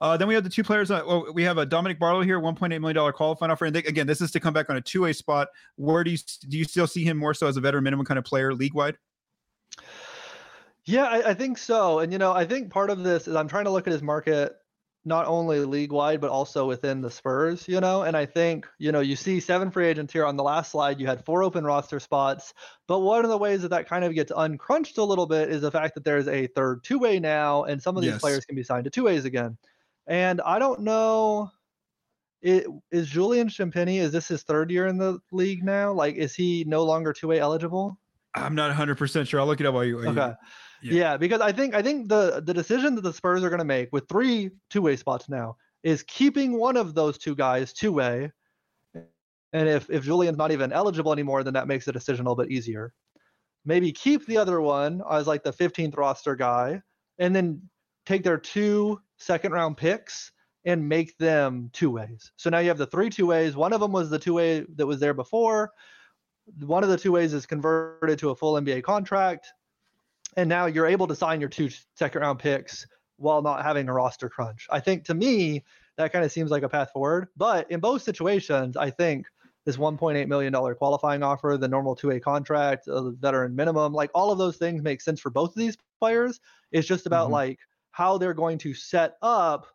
[0.01, 0.91] Uh, then we have the two players.
[0.91, 3.67] Uh, well, we have a Dominic Barlow here, 1.8 million dollar qualifying offer.
[3.67, 5.49] And they, again, this is to come back on a two way spot.
[5.77, 8.19] Where do you do you still see him more so as a veteran minimum kind
[8.19, 8.97] of player league wide?
[10.87, 12.01] Yeah, I, I, think so.
[12.01, 14.03] And you know, I think part of this is I'm trying to look at his
[14.03, 14.55] market
[15.07, 17.67] not only league wide but also within the Spurs.
[17.69, 20.43] You know, and I think you know you see seven free agents here on the
[20.43, 21.01] last slide.
[21.01, 22.55] You had four open roster spots,
[22.87, 25.63] but one of the ways that that kind of gets uncrunched a little bit is
[25.63, 28.21] the fact that there's a third two way now, and some of these yes.
[28.21, 29.57] players can be signed to two ways again.
[30.07, 31.51] And I don't know.
[32.43, 34.01] It, is Julian Champagnie?
[34.01, 35.93] Is this his third year in the league now?
[35.93, 37.99] Like, is he no longer two way eligible?
[38.35, 39.41] I'm not 100 percent sure.
[39.41, 39.97] I'll look it up while you.
[39.97, 40.27] While okay.
[40.27, 40.35] You...
[40.83, 40.93] Yeah.
[40.93, 43.65] yeah, because I think I think the the decision that the Spurs are going to
[43.65, 47.93] make with three two way spots now is keeping one of those two guys two
[47.93, 48.31] way,
[49.53, 52.45] and if if Julian's not even eligible anymore, then that makes the decision a little
[52.45, 52.93] bit easier.
[53.65, 56.83] Maybe keep the other one as like the 15th roster guy,
[57.19, 57.63] and then
[58.05, 60.33] take their two second round picks
[60.67, 62.33] and make them two ways.
[62.37, 63.57] So now you have the three two ways.
[63.57, 65.73] One of them was the two way that was there before.
[66.61, 69.47] One of the two ways is converted to a full NBA contract
[70.37, 73.93] and now you're able to sign your two second round picks while not having a
[73.93, 74.67] roster crunch.
[74.71, 75.65] I think to me
[75.97, 77.29] that kind of seems like a path forward.
[77.37, 79.27] But in both situations, I think
[79.65, 84.31] this 1.8 million dollar qualifying offer, the normal 2A contract, the veteran minimum, like all
[84.31, 86.41] of those things make sense for both of these players.
[86.73, 87.35] It's just about mm-hmm.
[87.35, 87.59] like
[87.93, 89.67] how they're going to set up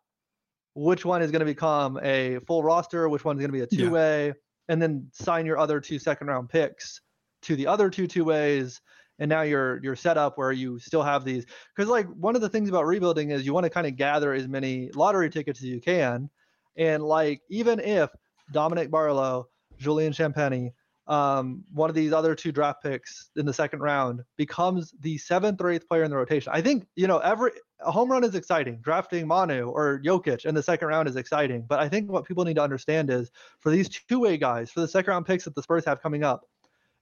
[0.74, 3.66] which one is going to become a full roster, which one's going to be a
[3.66, 4.32] two-way, yeah.
[4.68, 7.00] and then sign your other two second round picks
[7.42, 8.80] to the other two two ways
[9.20, 12.40] and now you're you're set up where you still have these because like one of
[12.40, 15.60] the things about rebuilding is you want to kind of gather as many lottery tickets
[15.60, 16.28] as you can
[16.76, 18.10] and like even if
[18.50, 19.46] dominic barlow
[19.78, 20.72] julian champagnie
[21.10, 25.60] um, one of these other two draft picks in the second round becomes the seventh
[25.60, 26.52] or eighth player in the rotation.
[26.54, 28.78] I think, you know, every a home run is exciting.
[28.80, 31.64] Drafting Manu or Jokic in the second round is exciting.
[31.68, 33.28] But I think what people need to understand is
[33.58, 36.22] for these two way guys, for the second round picks that the Spurs have coming
[36.22, 36.44] up,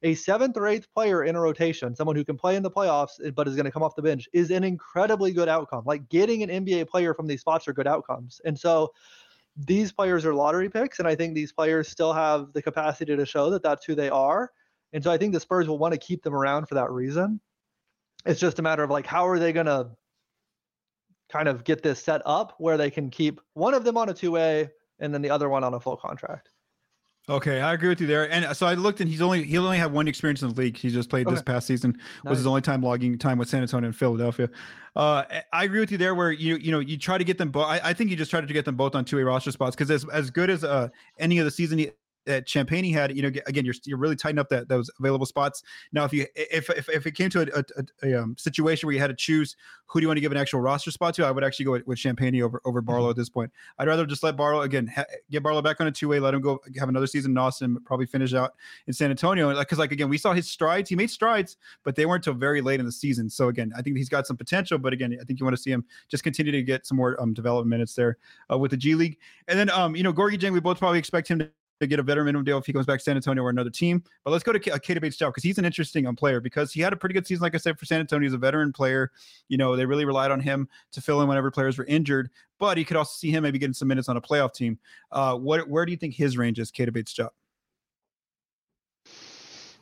[0.03, 3.25] a seventh or eighth player in a rotation, someone who can play in the playoffs
[3.25, 5.83] eh, but is going to come off the bench, is an incredibly good outcome.
[5.85, 8.41] Like getting an NBA player from these spots are good outcomes.
[8.45, 8.93] And so
[9.57, 13.27] these players are lottery picks, and I think these players still have the capacity to
[13.27, 14.53] show that that's who they are.
[14.93, 17.41] And so I think the Spurs will want to keep them around for that reason.
[18.25, 19.91] It's just a matter of like how are they going to
[21.31, 24.15] kind of get this set up where they can keep one of them on a
[24.15, 26.51] two way and then the other one on a full contract.
[27.29, 28.31] Okay, I agree with you there.
[28.31, 30.77] And so I looked, and he's only he only had one experience in the league.
[30.77, 31.35] He just played okay.
[31.35, 31.93] this past season.
[32.25, 32.31] Nice.
[32.31, 34.49] Was his only time logging time with San Antonio and Philadelphia.
[34.97, 36.15] Uh, I agree with you there.
[36.15, 37.67] Where you you know you try to get them both.
[37.67, 39.77] I, I think you just try to get them both on two A roster spots
[39.77, 40.89] because as as good as uh,
[41.19, 41.85] any of the season
[42.29, 45.63] that Champagnie had, you know, again, you're you're really tightening up that those available spots.
[45.93, 48.95] Now, if you if if, if it came to a, a, a um, situation where
[48.95, 51.25] you had to choose who do you want to give an actual roster spot to,
[51.25, 53.11] I would actually go with, with Champagnie over over Barlow mm-hmm.
[53.11, 53.51] at this point.
[53.79, 56.35] I'd rather just let Barlow again ha- get Barlow back on a two way, let
[56.35, 58.53] him go have another season in Austin, probably finish out
[58.87, 59.59] in San Antonio.
[59.59, 60.91] Because like again, we saw his strides.
[60.91, 63.31] He made strides, but they weren't till very late in the season.
[63.31, 64.77] So again, I think he's got some potential.
[64.77, 67.21] But again, I think you want to see him just continue to get some more
[67.21, 68.19] um, development minutes there
[68.53, 69.17] uh, with the G League.
[69.49, 71.99] And then um, you know, Gorgui Dieng, we both probably expect him to to get
[71.99, 74.03] a veteran minimum deal if he goes back to San Antonio or another team.
[74.25, 76.81] But let's go to uh, Keita Bates-Diop because he's an interesting um, player because he
[76.81, 78.27] had a pretty good season, like I said, for San Antonio.
[78.27, 79.11] He's a veteran player.
[79.49, 82.31] You know, they really relied on him to fill in whenever players were injured.
[82.59, 84.79] But he could also see him maybe getting some minutes on a playoff team.
[85.13, 87.31] Uh, what where do you think his range is, Keita Bates-Diop?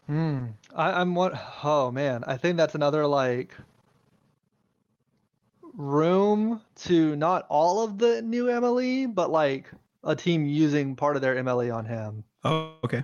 [0.06, 0.46] Hmm.
[0.74, 1.32] I, I'm what?
[1.64, 3.54] Oh man, I think that's another like
[5.74, 9.70] room to not all of the new MLE, but like
[10.06, 12.24] a team using part of their MLE on him.
[12.44, 13.02] Oh, okay.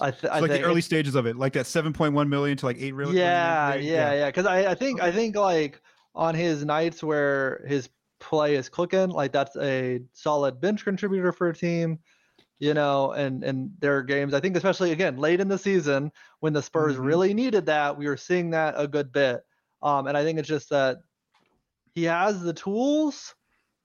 [0.00, 2.56] I, th- so I like think the early stages of it, like that 7.1 million
[2.58, 3.18] to like eight really.
[3.18, 4.26] Yeah, yeah, yeah.
[4.26, 5.02] Because I, I think.
[5.02, 5.80] I think like
[6.14, 7.88] on his nights where his
[8.20, 11.98] play is clicking, like that's a solid bench contributor for a team,
[12.60, 13.12] you know.
[13.12, 16.94] And and their games, I think especially again late in the season when the Spurs
[16.94, 17.04] mm-hmm.
[17.04, 19.40] really needed that, we were seeing that a good bit.
[19.82, 20.98] Um, and I think it's just that
[21.94, 23.34] he has the tools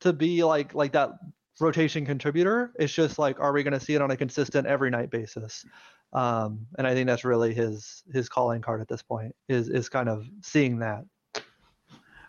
[0.02, 1.12] to be like like that
[1.60, 2.72] rotation contributor.
[2.78, 5.66] It's just like, are we going to see it on a consistent every night basis?
[6.14, 9.90] Um, and I think that's really his his calling card at this point is is
[9.90, 11.04] kind of seeing that.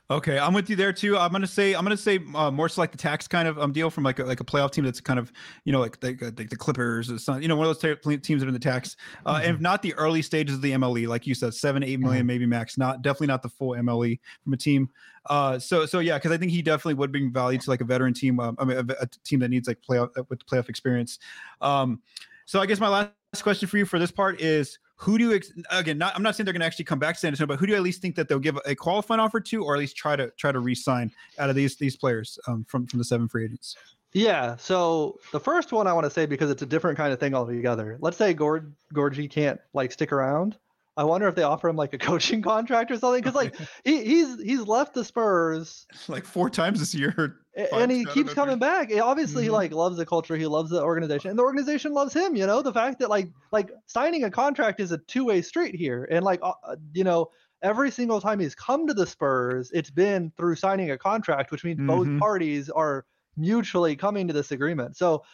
[0.09, 1.19] Okay, I'm with you there too.
[1.19, 3.73] I'm gonna say I'm gonna say uh, more so like the tax kind of um,
[3.73, 5.33] deal from like a, like a playoff team that's kind of
[5.65, 7.43] you know like the, like the Clippers, or something.
[7.43, 9.47] you know one of those t- teams that are in the tax, uh, mm-hmm.
[9.47, 12.21] and if not the early stages of the MLE, like you said, seven eight million,
[12.21, 12.29] mm-hmm.
[12.29, 12.79] maybe max.
[12.79, 14.89] Not definitely not the full MLE from a team.
[15.29, 17.85] Uh, so so yeah, because I think he definitely would bring value to like a
[17.85, 18.39] veteran team.
[18.39, 21.19] Um, I mean, a, a, team that needs like playoff with playoff experience.
[21.61, 22.01] Um,
[22.45, 25.37] so I guess my last question for you for this part is who do you
[25.37, 25.99] ex- again?
[25.99, 27.67] Not, I'm not saying they're going to actually come back to San Antonio, but who
[27.67, 29.97] do you at least think that they'll give a qualifying offer to, or at least
[29.97, 33.29] try to try to re-sign out of these these players um, from from the seven
[33.29, 33.77] free agents?
[34.13, 34.57] Yeah.
[34.57, 37.35] So the first one I want to say because it's a different kind of thing
[37.35, 37.99] altogether.
[38.01, 40.57] Let's say Gord Gorgui can't like stick around.
[40.97, 43.55] I wonder if they offer him like a coaching contract or something because like
[43.85, 47.41] he, he's he's left the Spurs like four times this year,
[47.73, 48.91] and he keeps coming back.
[49.01, 49.45] Obviously, mm-hmm.
[49.45, 52.35] he like loves the culture, he loves the organization, and the organization loves him.
[52.37, 55.75] You know, the fact that like like signing a contract is a two way street
[55.75, 57.31] here, and like uh, uh, you know
[57.63, 61.65] every single time he's come to the Spurs, it's been through signing a contract, which
[61.65, 61.89] means mm-hmm.
[61.89, 63.05] both parties are
[63.37, 64.97] mutually coming to this agreement.
[64.97, 65.25] So,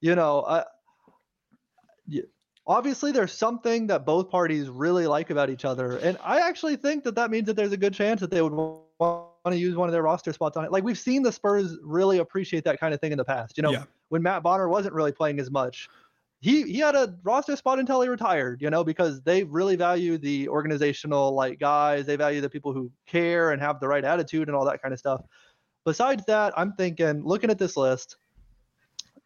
[0.00, 0.64] you know, uh,
[2.68, 7.02] obviously there's something that both parties really like about each other and i actually think
[7.02, 9.88] that that means that there's a good chance that they would want to use one
[9.88, 10.72] of their roster spots on it.
[10.72, 13.62] Like we've seen the spurs really appreciate that kind of thing in the past you
[13.62, 13.72] know?
[13.72, 13.84] Yeah.
[14.10, 15.88] when matt bonner wasn't really playing as much
[16.40, 20.18] he he had a roster spot until he retired you know because they really value
[20.18, 24.48] the organizational like guys they value the people who care and have the right attitude
[24.48, 25.22] and all that kind of stuff.
[25.84, 28.16] Besides that i'm thinking looking at this list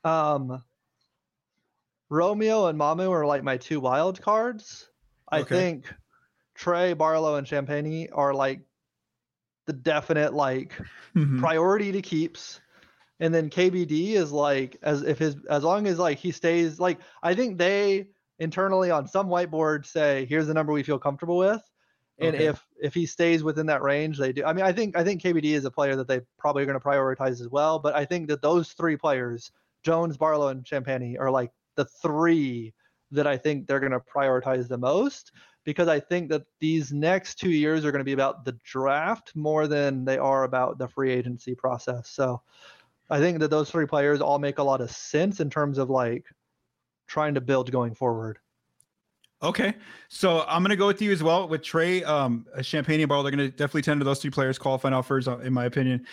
[0.05, 0.63] um
[2.13, 4.91] Romeo and Mamu are like my two wild cards.
[5.31, 5.57] I okay.
[5.57, 5.95] think
[6.55, 8.61] Tre, Barlow, and Champagnie are like
[9.67, 10.75] the definite like
[11.17, 11.41] mm-hmm.
[11.41, 12.61] priority to keeps.
[13.19, 16.99] And then KBD is like as if his as long as like he stays like
[17.23, 21.63] I think they internally on some whiteboard say here's the number we feel comfortable with.
[22.19, 22.49] And okay.
[22.49, 24.45] if if he stays within that range, they do.
[24.45, 26.79] I mean, I think I think KBD is a player that they probably are going
[26.79, 27.79] to prioritize as well.
[27.79, 29.51] But I think that those three players,
[29.83, 32.75] Jones, Barlow, and Champagnie, are like the three
[33.11, 35.33] that I think they're going to prioritize the most
[35.65, 39.35] because I think that these next two years are going to be about the draft
[39.37, 42.09] more than they are about the free agency process.
[42.09, 42.43] So
[43.11, 45.91] I think that those three players all make a lot of sense in terms of
[45.91, 46.25] like
[47.07, 48.39] trying to build going forward.
[49.43, 49.75] Okay,
[50.09, 53.25] so I'm gonna go with you as well with Tre, um, Champagnie and Barlow.
[53.25, 56.07] They're gonna definitely tend to those three players qualifying offers, uh, in my opinion.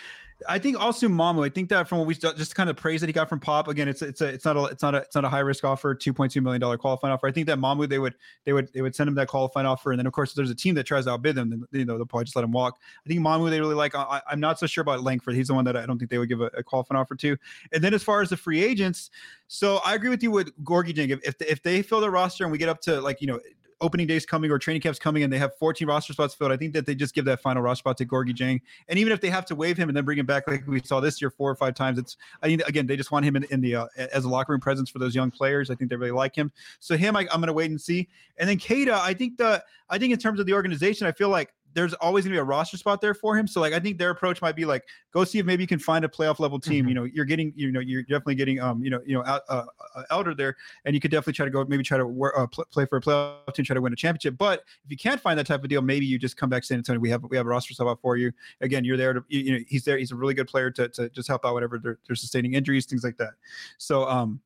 [0.48, 1.44] I think also Mamu.
[1.44, 3.68] I think that from what we just kind of praise that he got from Pop
[3.68, 5.64] again, it's it's a it's not a it's not a it's not a high risk
[5.64, 7.26] offer, two point two million dollar qualifying offer.
[7.26, 9.92] I think that Mamu they would they would they would send him that qualifying offer,
[9.92, 11.84] and then of course if there's a team that tries to outbid them, then you
[11.84, 12.78] know they'll probably just let him walk.
[13.04, 13.94] I think Mamu they really like.
[13.94, 15.34] I, am not so sure about Langford.
[15.34, 17.36] He's the one that I don't think they would give a, a qualifying offer to.
[17.72, 19.10] And then as far as the free agents,
[19.48, 21.10] so I agree with you with Gorgui Dieng.
[21.10, 23.40] If if, if they fill the roster and we get up to like you know
[23.80, 26.56] opening days coming or training camps coming and they have 14 roster spots filled, I
[26.56, 28.60] think that they just give that final roster spot to Gorgui Dieng.
[28.88, 30.80] And even if they have to waive him and then bring him back like we
[30.80, 33.36] saw this year four or five times, it's I mean again they just want him
[33.36, 35.70] in, in the uh, as a locker room presence for those young players.
[35.70, 36.52] I think they really like him.
[36.78, 38.08] So him, I, am going to wait and see.
[38.38, 41.28] And then Keita, I think the I think in terms of the organization, I feel
[41.28, 43.46] like there's always gonna be a roster spot there for him.
[43.46, 45.78] So like I think their approach might be like go see if maybe you can
[45.78, 46.80] find a playoff level team.
[46.80, 46.88] Mm-hmm.
[46.88, 49.40] You know, you're getting you know you're definitely getting um you know you know uh,
[49.48, 52.46] uh, Elder there, and you could definitely try to go maybe try to work, uh,
[52.46, 54.36] play for a playoff team, try to win a championship.
[54.36, 56.66] But if you can't find that type of deal, maybe you just come back to
[56.66, 57.00] San Antonio.
[57.00, 58.32] We have we have a roster spot for you.
[58.60, 59.98] Again, you're there to you, you know he's there.
[59.98, 62.86] He's a really good player to to just help out whatever they're, they're sustaining injuries,
[62.86, 63.34] things like that.
[63.78, 64.40] So um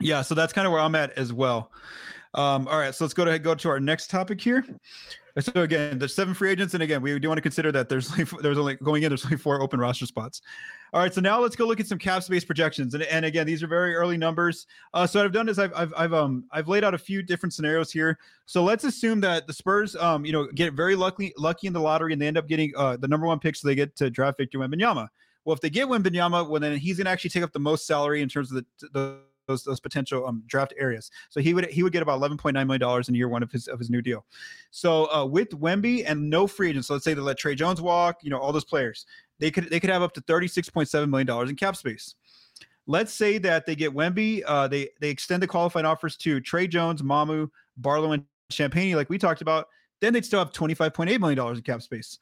[0.00, 1.72] yeah, so that's kind of where I'm at as well.
[2.34, 4.64] Um, all right, so let's go ahead go to our next topic here.
[5.40, 8.10] So again, there's seven free agents, and again, we do want to consider that there's
[8.10, 10.42] only, there's only going in there's only four open roster spots.
[10.92, 13.46] All right, so now let's go look at some cap space projections, and, and again,
[13.46, 14.66] these are very early numbers.
[14.94, 17.22] Uh, so what I've done is I've, I've I've um I've laid out a few
[17.22, 18.18] different scenarios here.
[18.46, 21.80] So let's assume that the Spurs um you know get very lucky lucky in the
[21.80, 24.10] lottery and they end up getting uh the number one pick, so they get to
[24.10, 25.08] draft Victor Wembanyama.
[25.44, 28.22] Well, if they get Wembanyama, well then he's gonna actually take up the most salary
[28.22, 29.18] in terms of the the
[29.48, 31.10] those those potential um, draft areas.
[31.30, 33.66] So he would he would get about 11.9 million dollars in year one of his
[33.66, 34.24] of his new deal.
[34.70, 37.80] So uh, with Wemby and no free agents, so let's say they let Tre Jones
[37.80, 39.06] walk, you know, all those players,
[39.40, 42.14] they could they could have up to 36.7 million dollars in cap space.
[42.86, 46.68] Let's say that they get Wemby, uh, they they extend the qualifying offers to Tre
[46.68, 49.68] Jones, Mamu, Barlow, and Champagnie, like we talked about.
[50.00, 52.18] Then they'd still have 25.8 million dollars in cap space.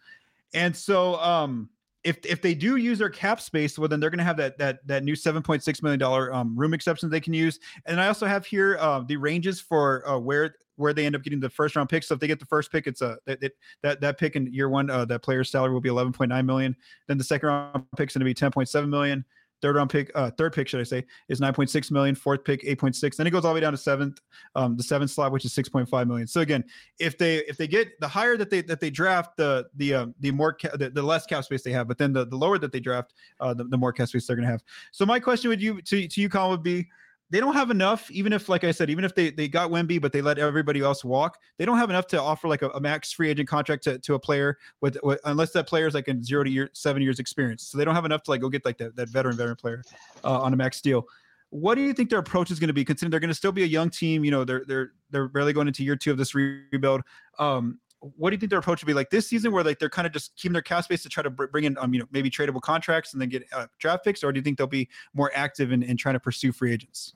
[0.54, 1.68] And so um
[2.06, 4.56] if if they do use their cap space, well, then they're going to have that
[4.58, 7.58] that that new seven point six million dollar um, room exception they can use.
[7.84, 11.22] And I also have here uh, the ranges for uh, where where they end up
[11.22, 12.04] getting the first round pick.
[12.04, 13.40] So if they get the first pick, it's a that
[13.82, 16.46] that that pick in year one, uh, that player's salary will be eleven point nine
[16.46, 16.76] million.
[17.08, 19.24] Then the second round pick is going to be ten point seven million.
[19.62, 22.14] Third round pick, uh, third pick, should I say, is 9.6 million.
[22.14, 23.16] Fourth pick, 8.6.
[23.16, 24.20] Then it goes all the way down to seventh,
[24.54, 26.26] um, the seventh slot, which is 6.5 million.
[26.26, 26.62] So again,
[26.98, 30.14] if they if they get the higher that they that they draft, the the um,
[30.20, 31.88] the more ca- the, the, less cap space they have.
[31.88, 34.36] But then the, the lower that they draft, uh, the, the more cap space they're
[34.36, 34.62] going to have.
[34.92, 36.86] So my question would you to to you, Collin, would be
[37.30, 40.00] they don't have enough, even if, like I said, even if they, they got Wemby,
[40.00, 42.80] but they let everybody else walk, they don't have enough to offer like a, a
[42.80, 46.06] max free agent contract to, to a player with, with, unless that player is like
[46.06, 47.64] in zero to year, seven years experience.
[47.64, 49.82] So they don't have enough to like go get like that, that veteran, veteran player
[50.22, 51.06] uh, on a max deal.
[51.50, 53.52] What do you think their approach is going to be considering they're going to still
[53.52, 54.24] be a young team?
[54.24, 57.02] You know, they're, they're, they're barely going into year two of this rebuild.
[57.38, 57.78] Um,
[58.16, 60.06] what do you think their approach would be like this season where like they're kind
[60.06, 62.30] of just keeping their cap space to try to bring in um you know maybe
[62.30, 65.30] tradable contracts and then get uh, draft picks or do you think they'll be more
[65.34, 67.14] active in, in trying to pursue free agents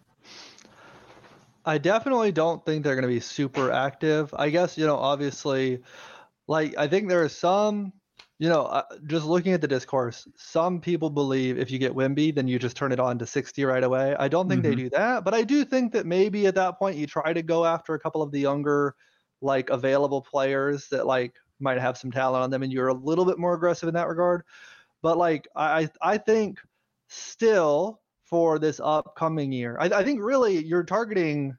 [1.64, 4.32] I definitely don't think they're going to be super active.
[4.36, 5.80] I guess, you know, obviously,
[6.48, 7.92] like, I think there are some,
[8.38, 12.34] you know, uh, just looking at the discourse, some people believe if you get Wemby,
[12.34, 14.16] then you just turn it on to 60 right away.
[14.18, 14.70] I don't think mm-hmm.
[14.70, 17.42] they do that, but I do think that maybe at that point you try to
[17.42, 18.94] go after a couple of the younger,
[19.40, 23.24] like, available players that, like, might have some talent on them and you're a little
[23.24, 24.42] bit more aggressive in that regard.
[25.02, 26.60] But, like, I, I think
[27.08, 29.76] still, for this upcoming year.
[29.80, 31.56] I, I think really you're targeting.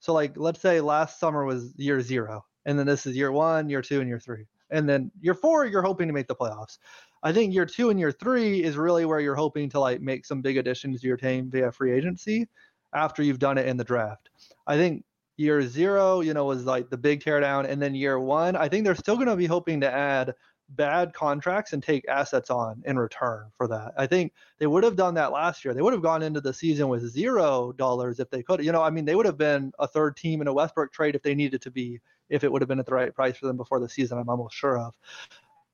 [0.00, 3.70] So like, let's say last summer was year zero, and then this is year one,
[3.70, 6.76] year two, and year three, and then year four you're hoping to make the playoffs.
[7.22, 10.26] I think year two and year three is really where you're hoping to like make
[10.26, 12.46] some big additions to your team via free agency
[12.92, 14.28] after you've done it in the draft.
[14.66, 15.02] I think
[15.36, 18.84] year zero, you know, was like the big teardown, and then year one, I think
[18.84, 20.34] they're still going to be hoping to add
[20.70, 23.92] bad contracts and take assets on in return for that.
[23.96, 25.74] I think they would have done that last year.
[25.74, 28.64] They would have gone into the season with zero dollars if they could.
[28.64, 31.14] You know, I mean, they would have been a third team in a Westbrook trade
[31.14, 33.46] if they needed to be, if it would have been at the right price for
[33.46, 34.18] them before the season.
[34.18, 34.94] I'm almost sure of.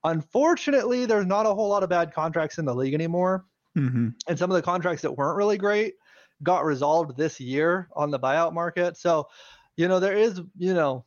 [0.04, 3.44] Unfortunately, there's not a whole lot of bad contracts in the league anymore.
[3.76, 4.08] Mm-hmm.
[4.28, 5.94] And some of the contracts that weren't really great
[6.43, 8.97] got resolved this year on the buyout market.
[8.97, 9.28] So,
[9.76, 11.05] you know, there is, you know,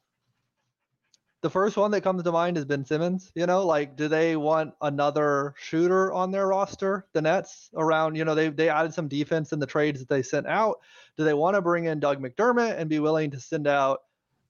[1.45, 3.31] the first one that comes to mind is Ben Simmons.
[3.35, 7.05] You know, like, do they want another shooter on their roster?
[7.13, 10.23] The Nets around, you know, they they added some defense in the trades that they
[10.23, 10.79] sent out.
[11.17, 13.99] Do they want to bring in Doug McDermott and be willing to send out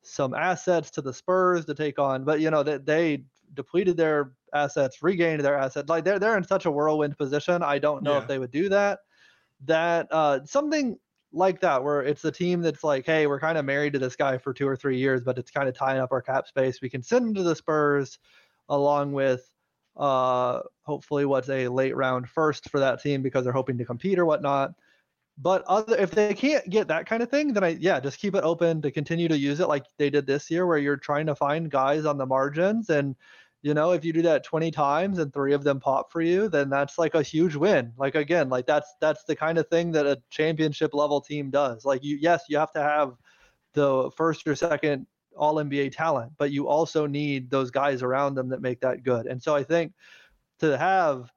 [0.04, 2.24] some assets to the Spurs to take on?
[2.24, 3.24] But you know, that they, they
[3.56, 5.90] depleted their assets, regained their assets.
[5.90, 7.62] Like they're they're in such a whirlwind position.
[7.62, 8.22] I don't know yeah.
[8.22, 9.00] if they would do that.
[9.64, 10.98] That uh, something
[11.36, 14.16] like that where it's the team that's like hey we're kind of married to this
[14.16, 16.82] guy for two or three years but it's kind of tying up our cap space.
[16.82, 18.20] We can send him to the spurs
[18.70, 19.48] along with
[19.98, 24.18] uh hopefully what's a late round first for that team because they're hoping to compete
[24.20, 24.72] or whatnot.
[25.38, 28.36] But other if they can't get that kind of thing then i yeah just keep
[28.36, 31.26] it open to continue to use it like they did this year where you're trying
[31.26, 33.16] to find guys on the margins and
[33.66, 36.48] you know if you do that 20 times and three of them pop for you
[36.48, 37.92] then that's like a huge win.
[37.98, 41.84] Like again like that's that's the kind of thing that a championship level team does.
[41.84, 43.16] Like you yes you have to have
[43.74, 48.50] the first or second all nba talent but you also need those guys around them
[48.50, 49.26] that make that good.
[49.26, 49.94] And so i think
[50.60, 51.32] to have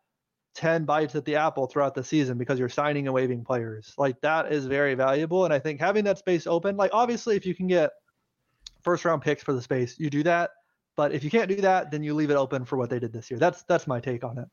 [0.54, 4.20] 10 bites at the apple throughout the season because you're signing and waiving players like
[4.20, 5.46] that is very valuable.
[5.46, 7.90] And i think having that space open like obviously if you can get
[8.82, 10.50] first round picks for the space you do that
[10.99, 13.12] But if you can't do that, then you leave it open for what they did
[13.12, 13.38] this year.
[13.38, 14.49] That's that's my take on it.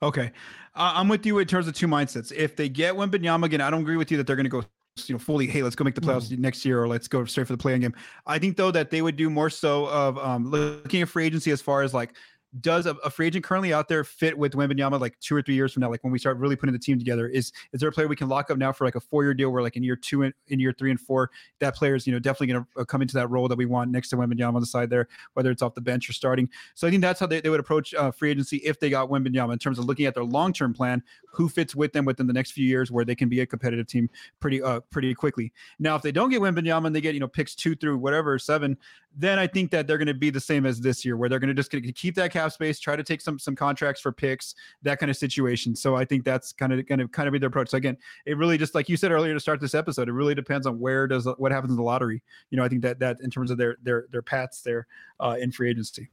[0.00, 0.30] Okay,
[0.76, 2.32] uh, I'm with you in terms of two mindsets.
[2.32, 4.62] If they get Wembanyama again, I don't agree with you that they're going to go
[5.08, 6.42] you know fully hey let's go make the playoffs mm-hmm.
[6.42, 7.94] next year or let's go straight for the playing game
[8.26, 11.52] i think though that they would do more so of um, looking at free agency
[11.52, 12.16] as far as like
[12.60, 15.54] does a, a, free agent currently out there fit with Wembanyama like two or three
[15.54, 15.90] years from now?
[15.90, 18.16] Like when we start really putting the team together, is is there a player we
[18.16, 20.22] can lock up now for like a four year deal where like in year two
[20.22, 22.84] and in year three and four, that player is you know definitely going to uh,
[22.84, 25.50] come into that role that we want next to Wembanyama on the side there, whether
[25.50, 26.48] it's off the bench or starting.
[26.74, 29.10] So I think that's how they, they would approach uh, free agency if they got
[29.10, 32.26] Wembanyama in terms of looking at their long term plan, who fits with them within
[32.26, 34.08] the next few years where they can be a competitive team
[34.40, 35.52] pretty uh pretty quickly.
[35.78, 38.38] Now if they don't get Wembanyama and they get you know picks two through whatever
[38.38, 38.78] seven,
[39.14, 41.38] then I think that they're going to be the same as this year where they're
[41.38, 44.54] going to just keep that cap space, try to take some some contracts for picks,
[44.82, 45.74] that kind of situation.
[45.74, 47.70] So I think that's kind of going to kind of be their approach.
[47.70, 50.34] So again, it really just like you said earlier to start this episode, it really
[50.34, 52.22] depends on where does what happens in the lottery.
[52.50, 54.86] You know, I think that that in terms of their their their paths there
[55.20, 56.08] uh, in free agency.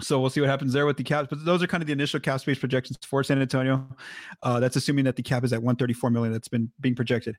[0.00, 1.28] So we'll see what happens there with the caps.
[1.30, 3.86] But those are kind of the initial cap space projections for San Antonio.
[4.42, 7.36] Uh, that's assuming that the cap is at 134 million that's been being projected.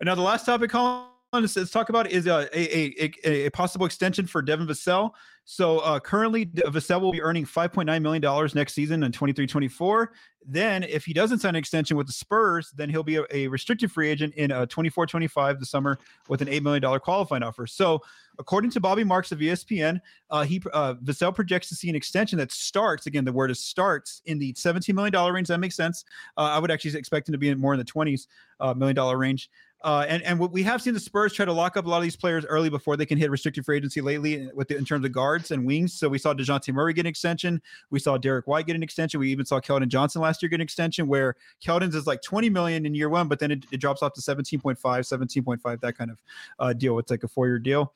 [0.00, 3.50] And now the last topic, Collin, let's talk about is uh, a, a, a, a
[3.50, 5.12] possible extension for Devin Vassell.
[5.44, 10.12] So uh, currently, Vassell will be earning $5.9 million next season in 23 24.
[10.46, 13.46] Then, if he doesn't sign an extension with the Spurs, then he'll be a, a
[13.48, 17.66] restricted free agent in uh, 24 25 the summer with an $8 million qualifying offer.
[17.66, 18.00] So,
[18.38, 20.00] according to Bobby Marks of ESPN,
[20.30, 23.60] uh, he uh, Vassell projects to see an extension that starts, again, the word is
[23.60, 25.48] starts in the $17 million range.
[25.48, 26.04] That makes sense.
[26.36, 28.26] Uh, I would actually expect him to be in more in the $20s
[28.60, 29.50] uh, million dollar range.
[29.82, 32.02] Uh, and and we have seen the Spurs try to lock up a lot of
[32.02, 35.06] these players early before they can hit restricted free agency lately with the, in terms
[35.06, 35.94] of guards and wings.
[35.94, 37.62] So we saw Dejounte Murray get an extension.
[37.88, 39.20] We saw Derrick White get an extension.
[39.20, 42.50] We even saw Keldon Johnson last year get an extension where Keldon's is like 20
[42.50, 46.10] million in year one, but then it, it drops off to 17.5, 17.5, that kind
[46.10, 46.22] of
[46.58, 46.98] uh, deal.
[46.98, 47.94] It's like a four year deal.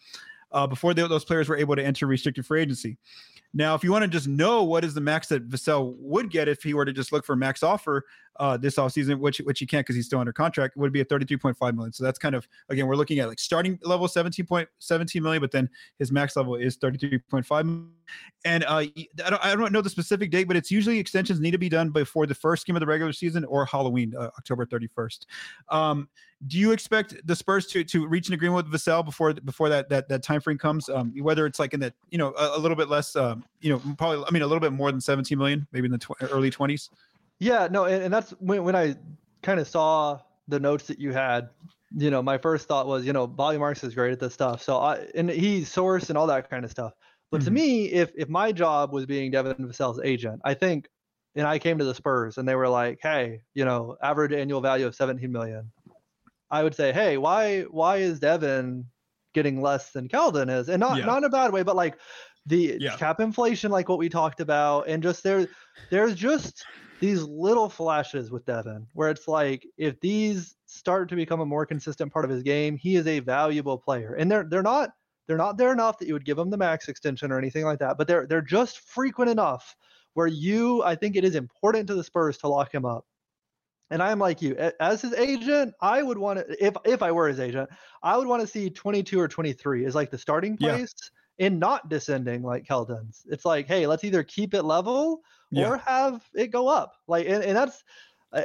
[0.53, 2.97] Uh, before they, those players were able to enter restricted free agency.
[3.53, 6.49] Now, if you want to just know what is the max that Vassell would get
[6.49, 8.05] if he were to just look for max offer
[8.37, 11.05] uh, this offseason, which which he can't because he's still under contract, would be a
[11.05, 11.93] 33.5 million.
[11.93, 15.69] So that's kind of again, we're looking at like starting level 17.17 million, but then
[15.99, 17.89] his max level is 33.5.
[18.45, 21.53] And uh, I don't I don't know the specific date, but it's usually extensions need
[21.53, 24.67] to be done before the first game of the regular season or Halloween, uh, October
[24.67, 25.27] 31st.
[25.71, 26.09] Um,
[26.47, 29.89] do you expect the Spurs to to reach an agreement with Vassell before before that
[29.89, 30.89] that that time frame comes?
[30.91, 33.71] Um, whether it's like in the you know a, a little bit less um, you
[33.71, 36.13] know, probably, I mean, a little bit more than 17 million, maybe in the tw-
[36.21, 36.91] early 20s.
[37.45, 38.97] Yeah, no, and, and that's when, when I
[39.43, 41.51] kind of saw the notes that you had,
[41.95, 44.63] you know, my first thought was, you know, Bobby Marks is great at this stuff.
[44.63, 46.95] So I, and he's source and all that kind of stuff.
[47.31, 47.45] But mm-hmm.
[47.45, 50.89] to me, if, if my job was being Devin Vassell's agent, I think,
[51.35, 54.63] and I came to the Spurs and they were like, Hey, you know, average annual
[54.63, 55.71] value of 17 million.
[56.51, 58.87] I would say, Hey, why, why is Devin
[59.35, 60.71] getting less than Keldon is?
[60.71, 61.05] And not, yeah.
[61.05, 61.99] not in a bad way, but like,
[62.47, 62.95] the yeah.
[62.97, 65.49] cap inflation like what we talked about and just there
[65.91, 66.63] there's just
[67.05, 71.67] these little flashes with Devin where it's like if these start to become a more
[71.67, 74.91] consistent part of his game he is a valuable player and they're they're not
[75.27, 77.79] they're not there enough that you would give him the max extension or anything like
[77.79, 79.77] that but they're they're just frequent enough
[80.15, 83.05] where you I think it is important to the Spurs to lock him up
[83.91, 87.29] and I'm like you, as his agent, I would want to, if if I were
[87.29, 87.69] his agent,
[88.03, 90.95] I would want to see 22 or 23 is like the starting place.
[90.99, 93.27] Yeah in not descending like Keldon's.
[93.29, 95.21] It's like, hey, let's either keep it level
[95.57, 95.69] yeah.
[95.69, 96.95] or have it go up.
[97.07, 97.85] Like, and, and that's,
[98.33, 98.45] I,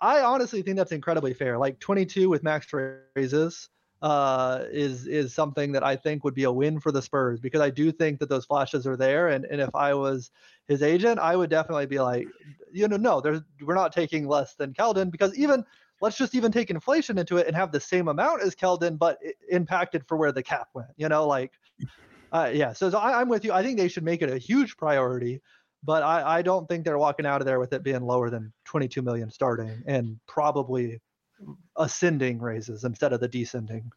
[0.00, 1.58] I, honestly think that's incredibly fair.
[1.58, 2.66] Like 22 with max
[3.14, 3.68] raises
[4.00, 7.60] uh, is is something that I think would be a win for the Spurs because
[7.60, 9.28] I do think that those flashes are there.
[9.28, 10.30] And and if I was
[10.66, 12.26] his agent, I would definitely be like,
[12.72, 15.64] you know, no, there's we're not taking less than Keldon because even
[16.00, 19.18] let's just even take inflation into it and have the same amount as Keldon, but
[19.50, 20.90] impacted for where the cap went.
[20.96, 21.52] You know, like
[22.32, 23.52] uh, yeah, so, so I, am with you.
[23.52, 25.40] I think they should make it a huge priority,
[25.84, 28.52] but I, I don't think they're walking out of there with it being lower than
[28.64, 31.00] 22 million starting and probably
[31.76, 33.90] ascending raises instead of the descending.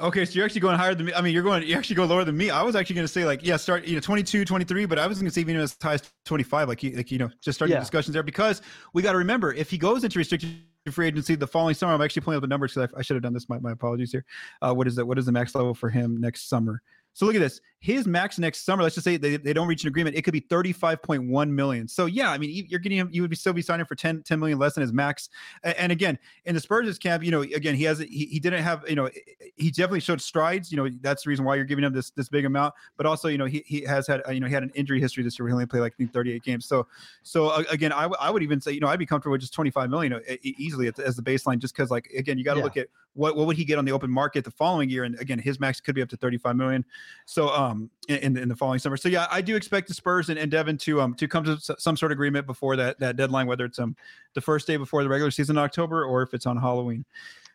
[0.00, 1.12] Okay, so you're actually going higher than me.
[1.12, 2.48] I mean, you're going, you actually go lower than me.
[2.48, 5.06] I was actually going to say like, yeah, start, you know, 22, 23, but I
[5.06, 7.74] was going to say even as high as 25, like, like, you know, just starting
[7.74, 7.80] yeah.
[7.80, 8.62] discussions there because
[8.94, 12.00] we got to remember if he goes into restricted free agency the following summer, I'm
[12.00, 13.48] actually pulling up the numbers because I, I, should have done this.
[13.50, 14.24] My, my apologies here.
[14.62, 15.04] Uh, what is that?
[15.04, 16.80] What is the max level for him next summer?
[17.12, 17.60] So look at this.
[17.80, 20.32] His max next summer, let's just say they, they don't reach an agreement, it could
[20.32, 21.88] be 35.1 million.
[21.88, 24.22] So yeah, I mean, you're getting him, you would be still be signing for 10,
[24.22, 25.30] 10 million less than his max.
[25.62, 28.84] And again, in the Spurs camp, you know, again, he has he, he didn't have,
[28.86, 29.08] you know,
[29.56, 30.70] he definitely showed strides.
[30.70, 32.74] You know, that's the reason why you're giving him this this big amount.
[32.96, 35.24] But also, you know, he, he has had you know he had an injury history
[35.24, 35.44] this year.
[35.44, 36.66] where He only played like 38 games.
[36.66, 36.86] So
[37.22, 39.40] so uh, again, I, w- I would even say, you know, I'd be comfortable with
[39.40, 42.60] just 25 million uh, easily as the baseline, just because like again, you got to
[42.60, 42.64] yeah.
[42.64, 45.04] look at what what would he get on the open market the following year?
[45.04, 46.84] And again, his max could be up to 35 million.
[47.26, 48.96] So um in, in the following summer.
[48.96, 51.58] So yeah, I do expect the Spurs and, and Devin to um to come to
[51.60, 53.96] some sort of agreement before that that deadline, whether it's um
[54.34, 57.04] the first day before the regular season in October or if it's on Halloween.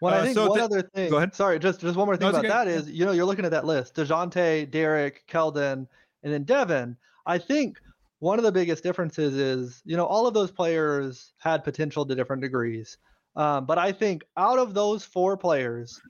[0.01, 1.09] Well, uh, I think so one th- other thing.
[1.09, 1.33] Go ahead.
[1.33, 2.49] Sorry, just just one more thing no, about okay.
[2.49, 5.87] that is you know you're looking at that list: Dejounte, Derek, Keldon,
[6.23, 6.97] and then Devin.
[7.25, 7.79] I think
[8.19, 12.15] one of the biggest differences is you know all of those players had potential to
[12.15, 12.97] different degrees.
[13.35, 16.01] Um, but I think out of those four players,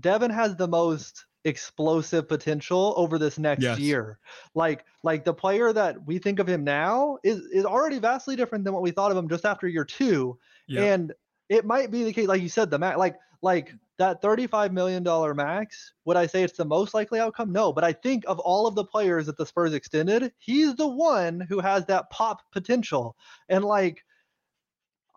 [0.00, 3.78] Devin has the most explosive potential over this next yes.
[3.78, 4.18] year.
[4.54, 8.64] Like like the player that we think of him now is is already vastly different
[8.64, 10.38] than what we thought of him just after year two.
[10.68, 10.82] Yep.
[10.82, 11.12] And
[11.48, 15.04] it might be the case, like you said, the max like like that $35 million
[15.36, 17.52] max, would I say it's the most likely outcome?
[17.52, 20.88] No, but I think of all of the players that the Spurs extended, he's the
[20.88, 23.16] one who has that pop potential.
[23.48, 24.03] And like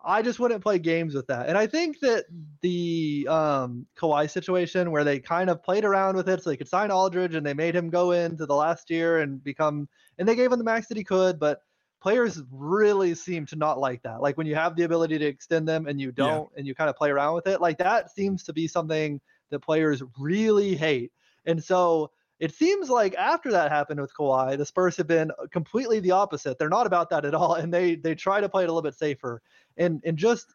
[0.04, 1.48] I just wouldn't play games with that.
[1.48, 2.26] And I think that
[2.60, 6.68] the um, Kawhi situation where they kind of played around with it so they could
[6.68, 9.88] sign Aldridge and they made him go into the last year and become,
[10.18, 11.62] and they gave him the max that he could, but
[12.00, 14.22] players really seem to not like that.
[14.22, 16.58] Like when you have the ability to extend them and you don't, yeah.
[16.58, 19.20] and you kind of play around with it, like that seems to be something
[19.50, 21.10] that players really hate.
[21.44, 25.98] And so it seems like after that happened with Kawhi, the Spurs have been completely
[25.98, 26.58] the opposite.
[26.58, 28.82] They're not about that at all, and they they try to play it a little
[28.82, 29.42] bit safer.
[29.76, 30.46] And and just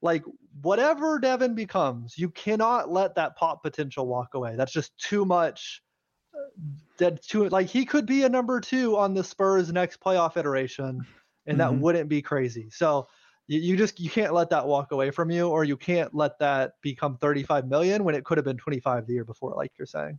[0.00, 0.22] like
[0.62, 4.54] whatever Devin becomes, you cannot let that pop potential walk away.
[4.54, 5.82] That's just too much.
[6.98, 11.04] That too like he could be a number two on the Spurs next playoff iteration,
[11.46, 11.80] and that mm-hmm.
[11.80, 12.68] wouldn't be crazy.
[12.70, 13.08] So
[13.48, 16.38] you, you just you can't let that walk away from you, or you can't let
[16.38, 19.86] that become 35 million when it could have been 25 the year before, like you're
[19.86, 20.18] saying.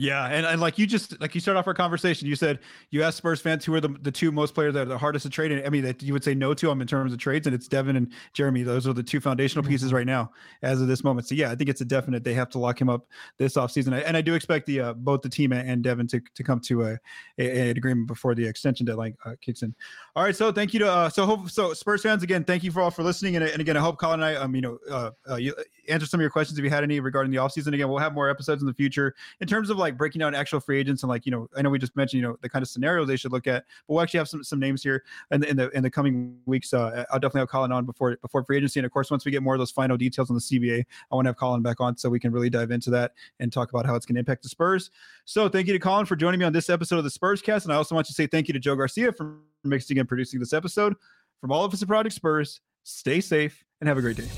[0.00, 3.02] Yeah, and, and like you just like you start off our conversation, you said you
[3.02, 5.30] asked Spurs fans who are the, the two most players that are the hardest to
[5.30, 5.52] trade.
[5.52, 7.54] And I mean that you would say no to them in terms of trades, and
[7.54, 8.62] it's Devin and Jeremy.
[8.62, 9.96] Those are the two foundational pieces mm-hmm.
[9.96, 10.32] right now
[10.62, 11.28] as of this moment.
[11.28, 14.02] So yeah, I think it's a definite they have to lock him up this offseason.
[14.06, 16.84] And I do expect the uh, both the team and Devin to, to come to
[16.84, 16.98] a,
[17.38, 19.74] a, an agreement before the extension deadline uh, kicks in.
[20.16, 22.72] All right, so thank you to uh, so hope so Spurs fans again, thank you
[22.72, 23.36] for all for listening.
[23.36, 25.54] And, and again, I hope Collin and I um you know uh, uh you
[25.88, 27.74] answer some of your questions if you had any regarding the offseason.
[27.74, 30.58] Again, we'll have more episodes in the future in terms of like breaking down actual
[30.58, 32.60] free agents and like you know I know we just mentioned you know the kind
[32.60, 35.42] of scenarios they should look at, but we'll actually have some some names here in
[35.42, 36.74] the in the, in the coming weeks.
[36.74, 39.30] Uh, I'll definitely have Collin on before before free agency, and of course once we
[39.30, 41.80] get more of those final details on the CBA, I want to have Collin back
[41.80, 44.20] on so we can really dive into that and talk about how it's going to
[44.20, 44.90] impact the Spurs.
[45.24, 47.72] So thank you to Collin for joining me on this episode of the Spurscast, and
[47.72, 50.52] I also want to say thank you to Joe Garcia for mixing and producing this
[50.52, 50.94] episode.
[51.40, 54.28] From all of us at Project Spurs, stay safe and have a great day.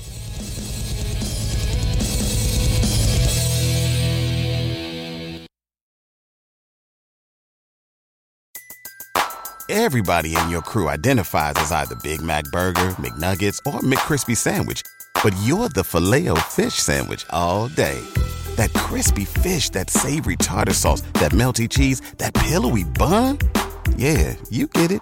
[9.69, 14.83] Everybody in your crew identifies as either Big Mac Burger, McNuggets, or McCrispy Sandwich.
[15.23, 17.99] But you're the filet fish Sandwich all day.
[18.55, 23.39] That crispy fish, that savory tartar sauce, that melty cheese, that pillowy bun.
[23.97, 25.01] Yeah, you get it.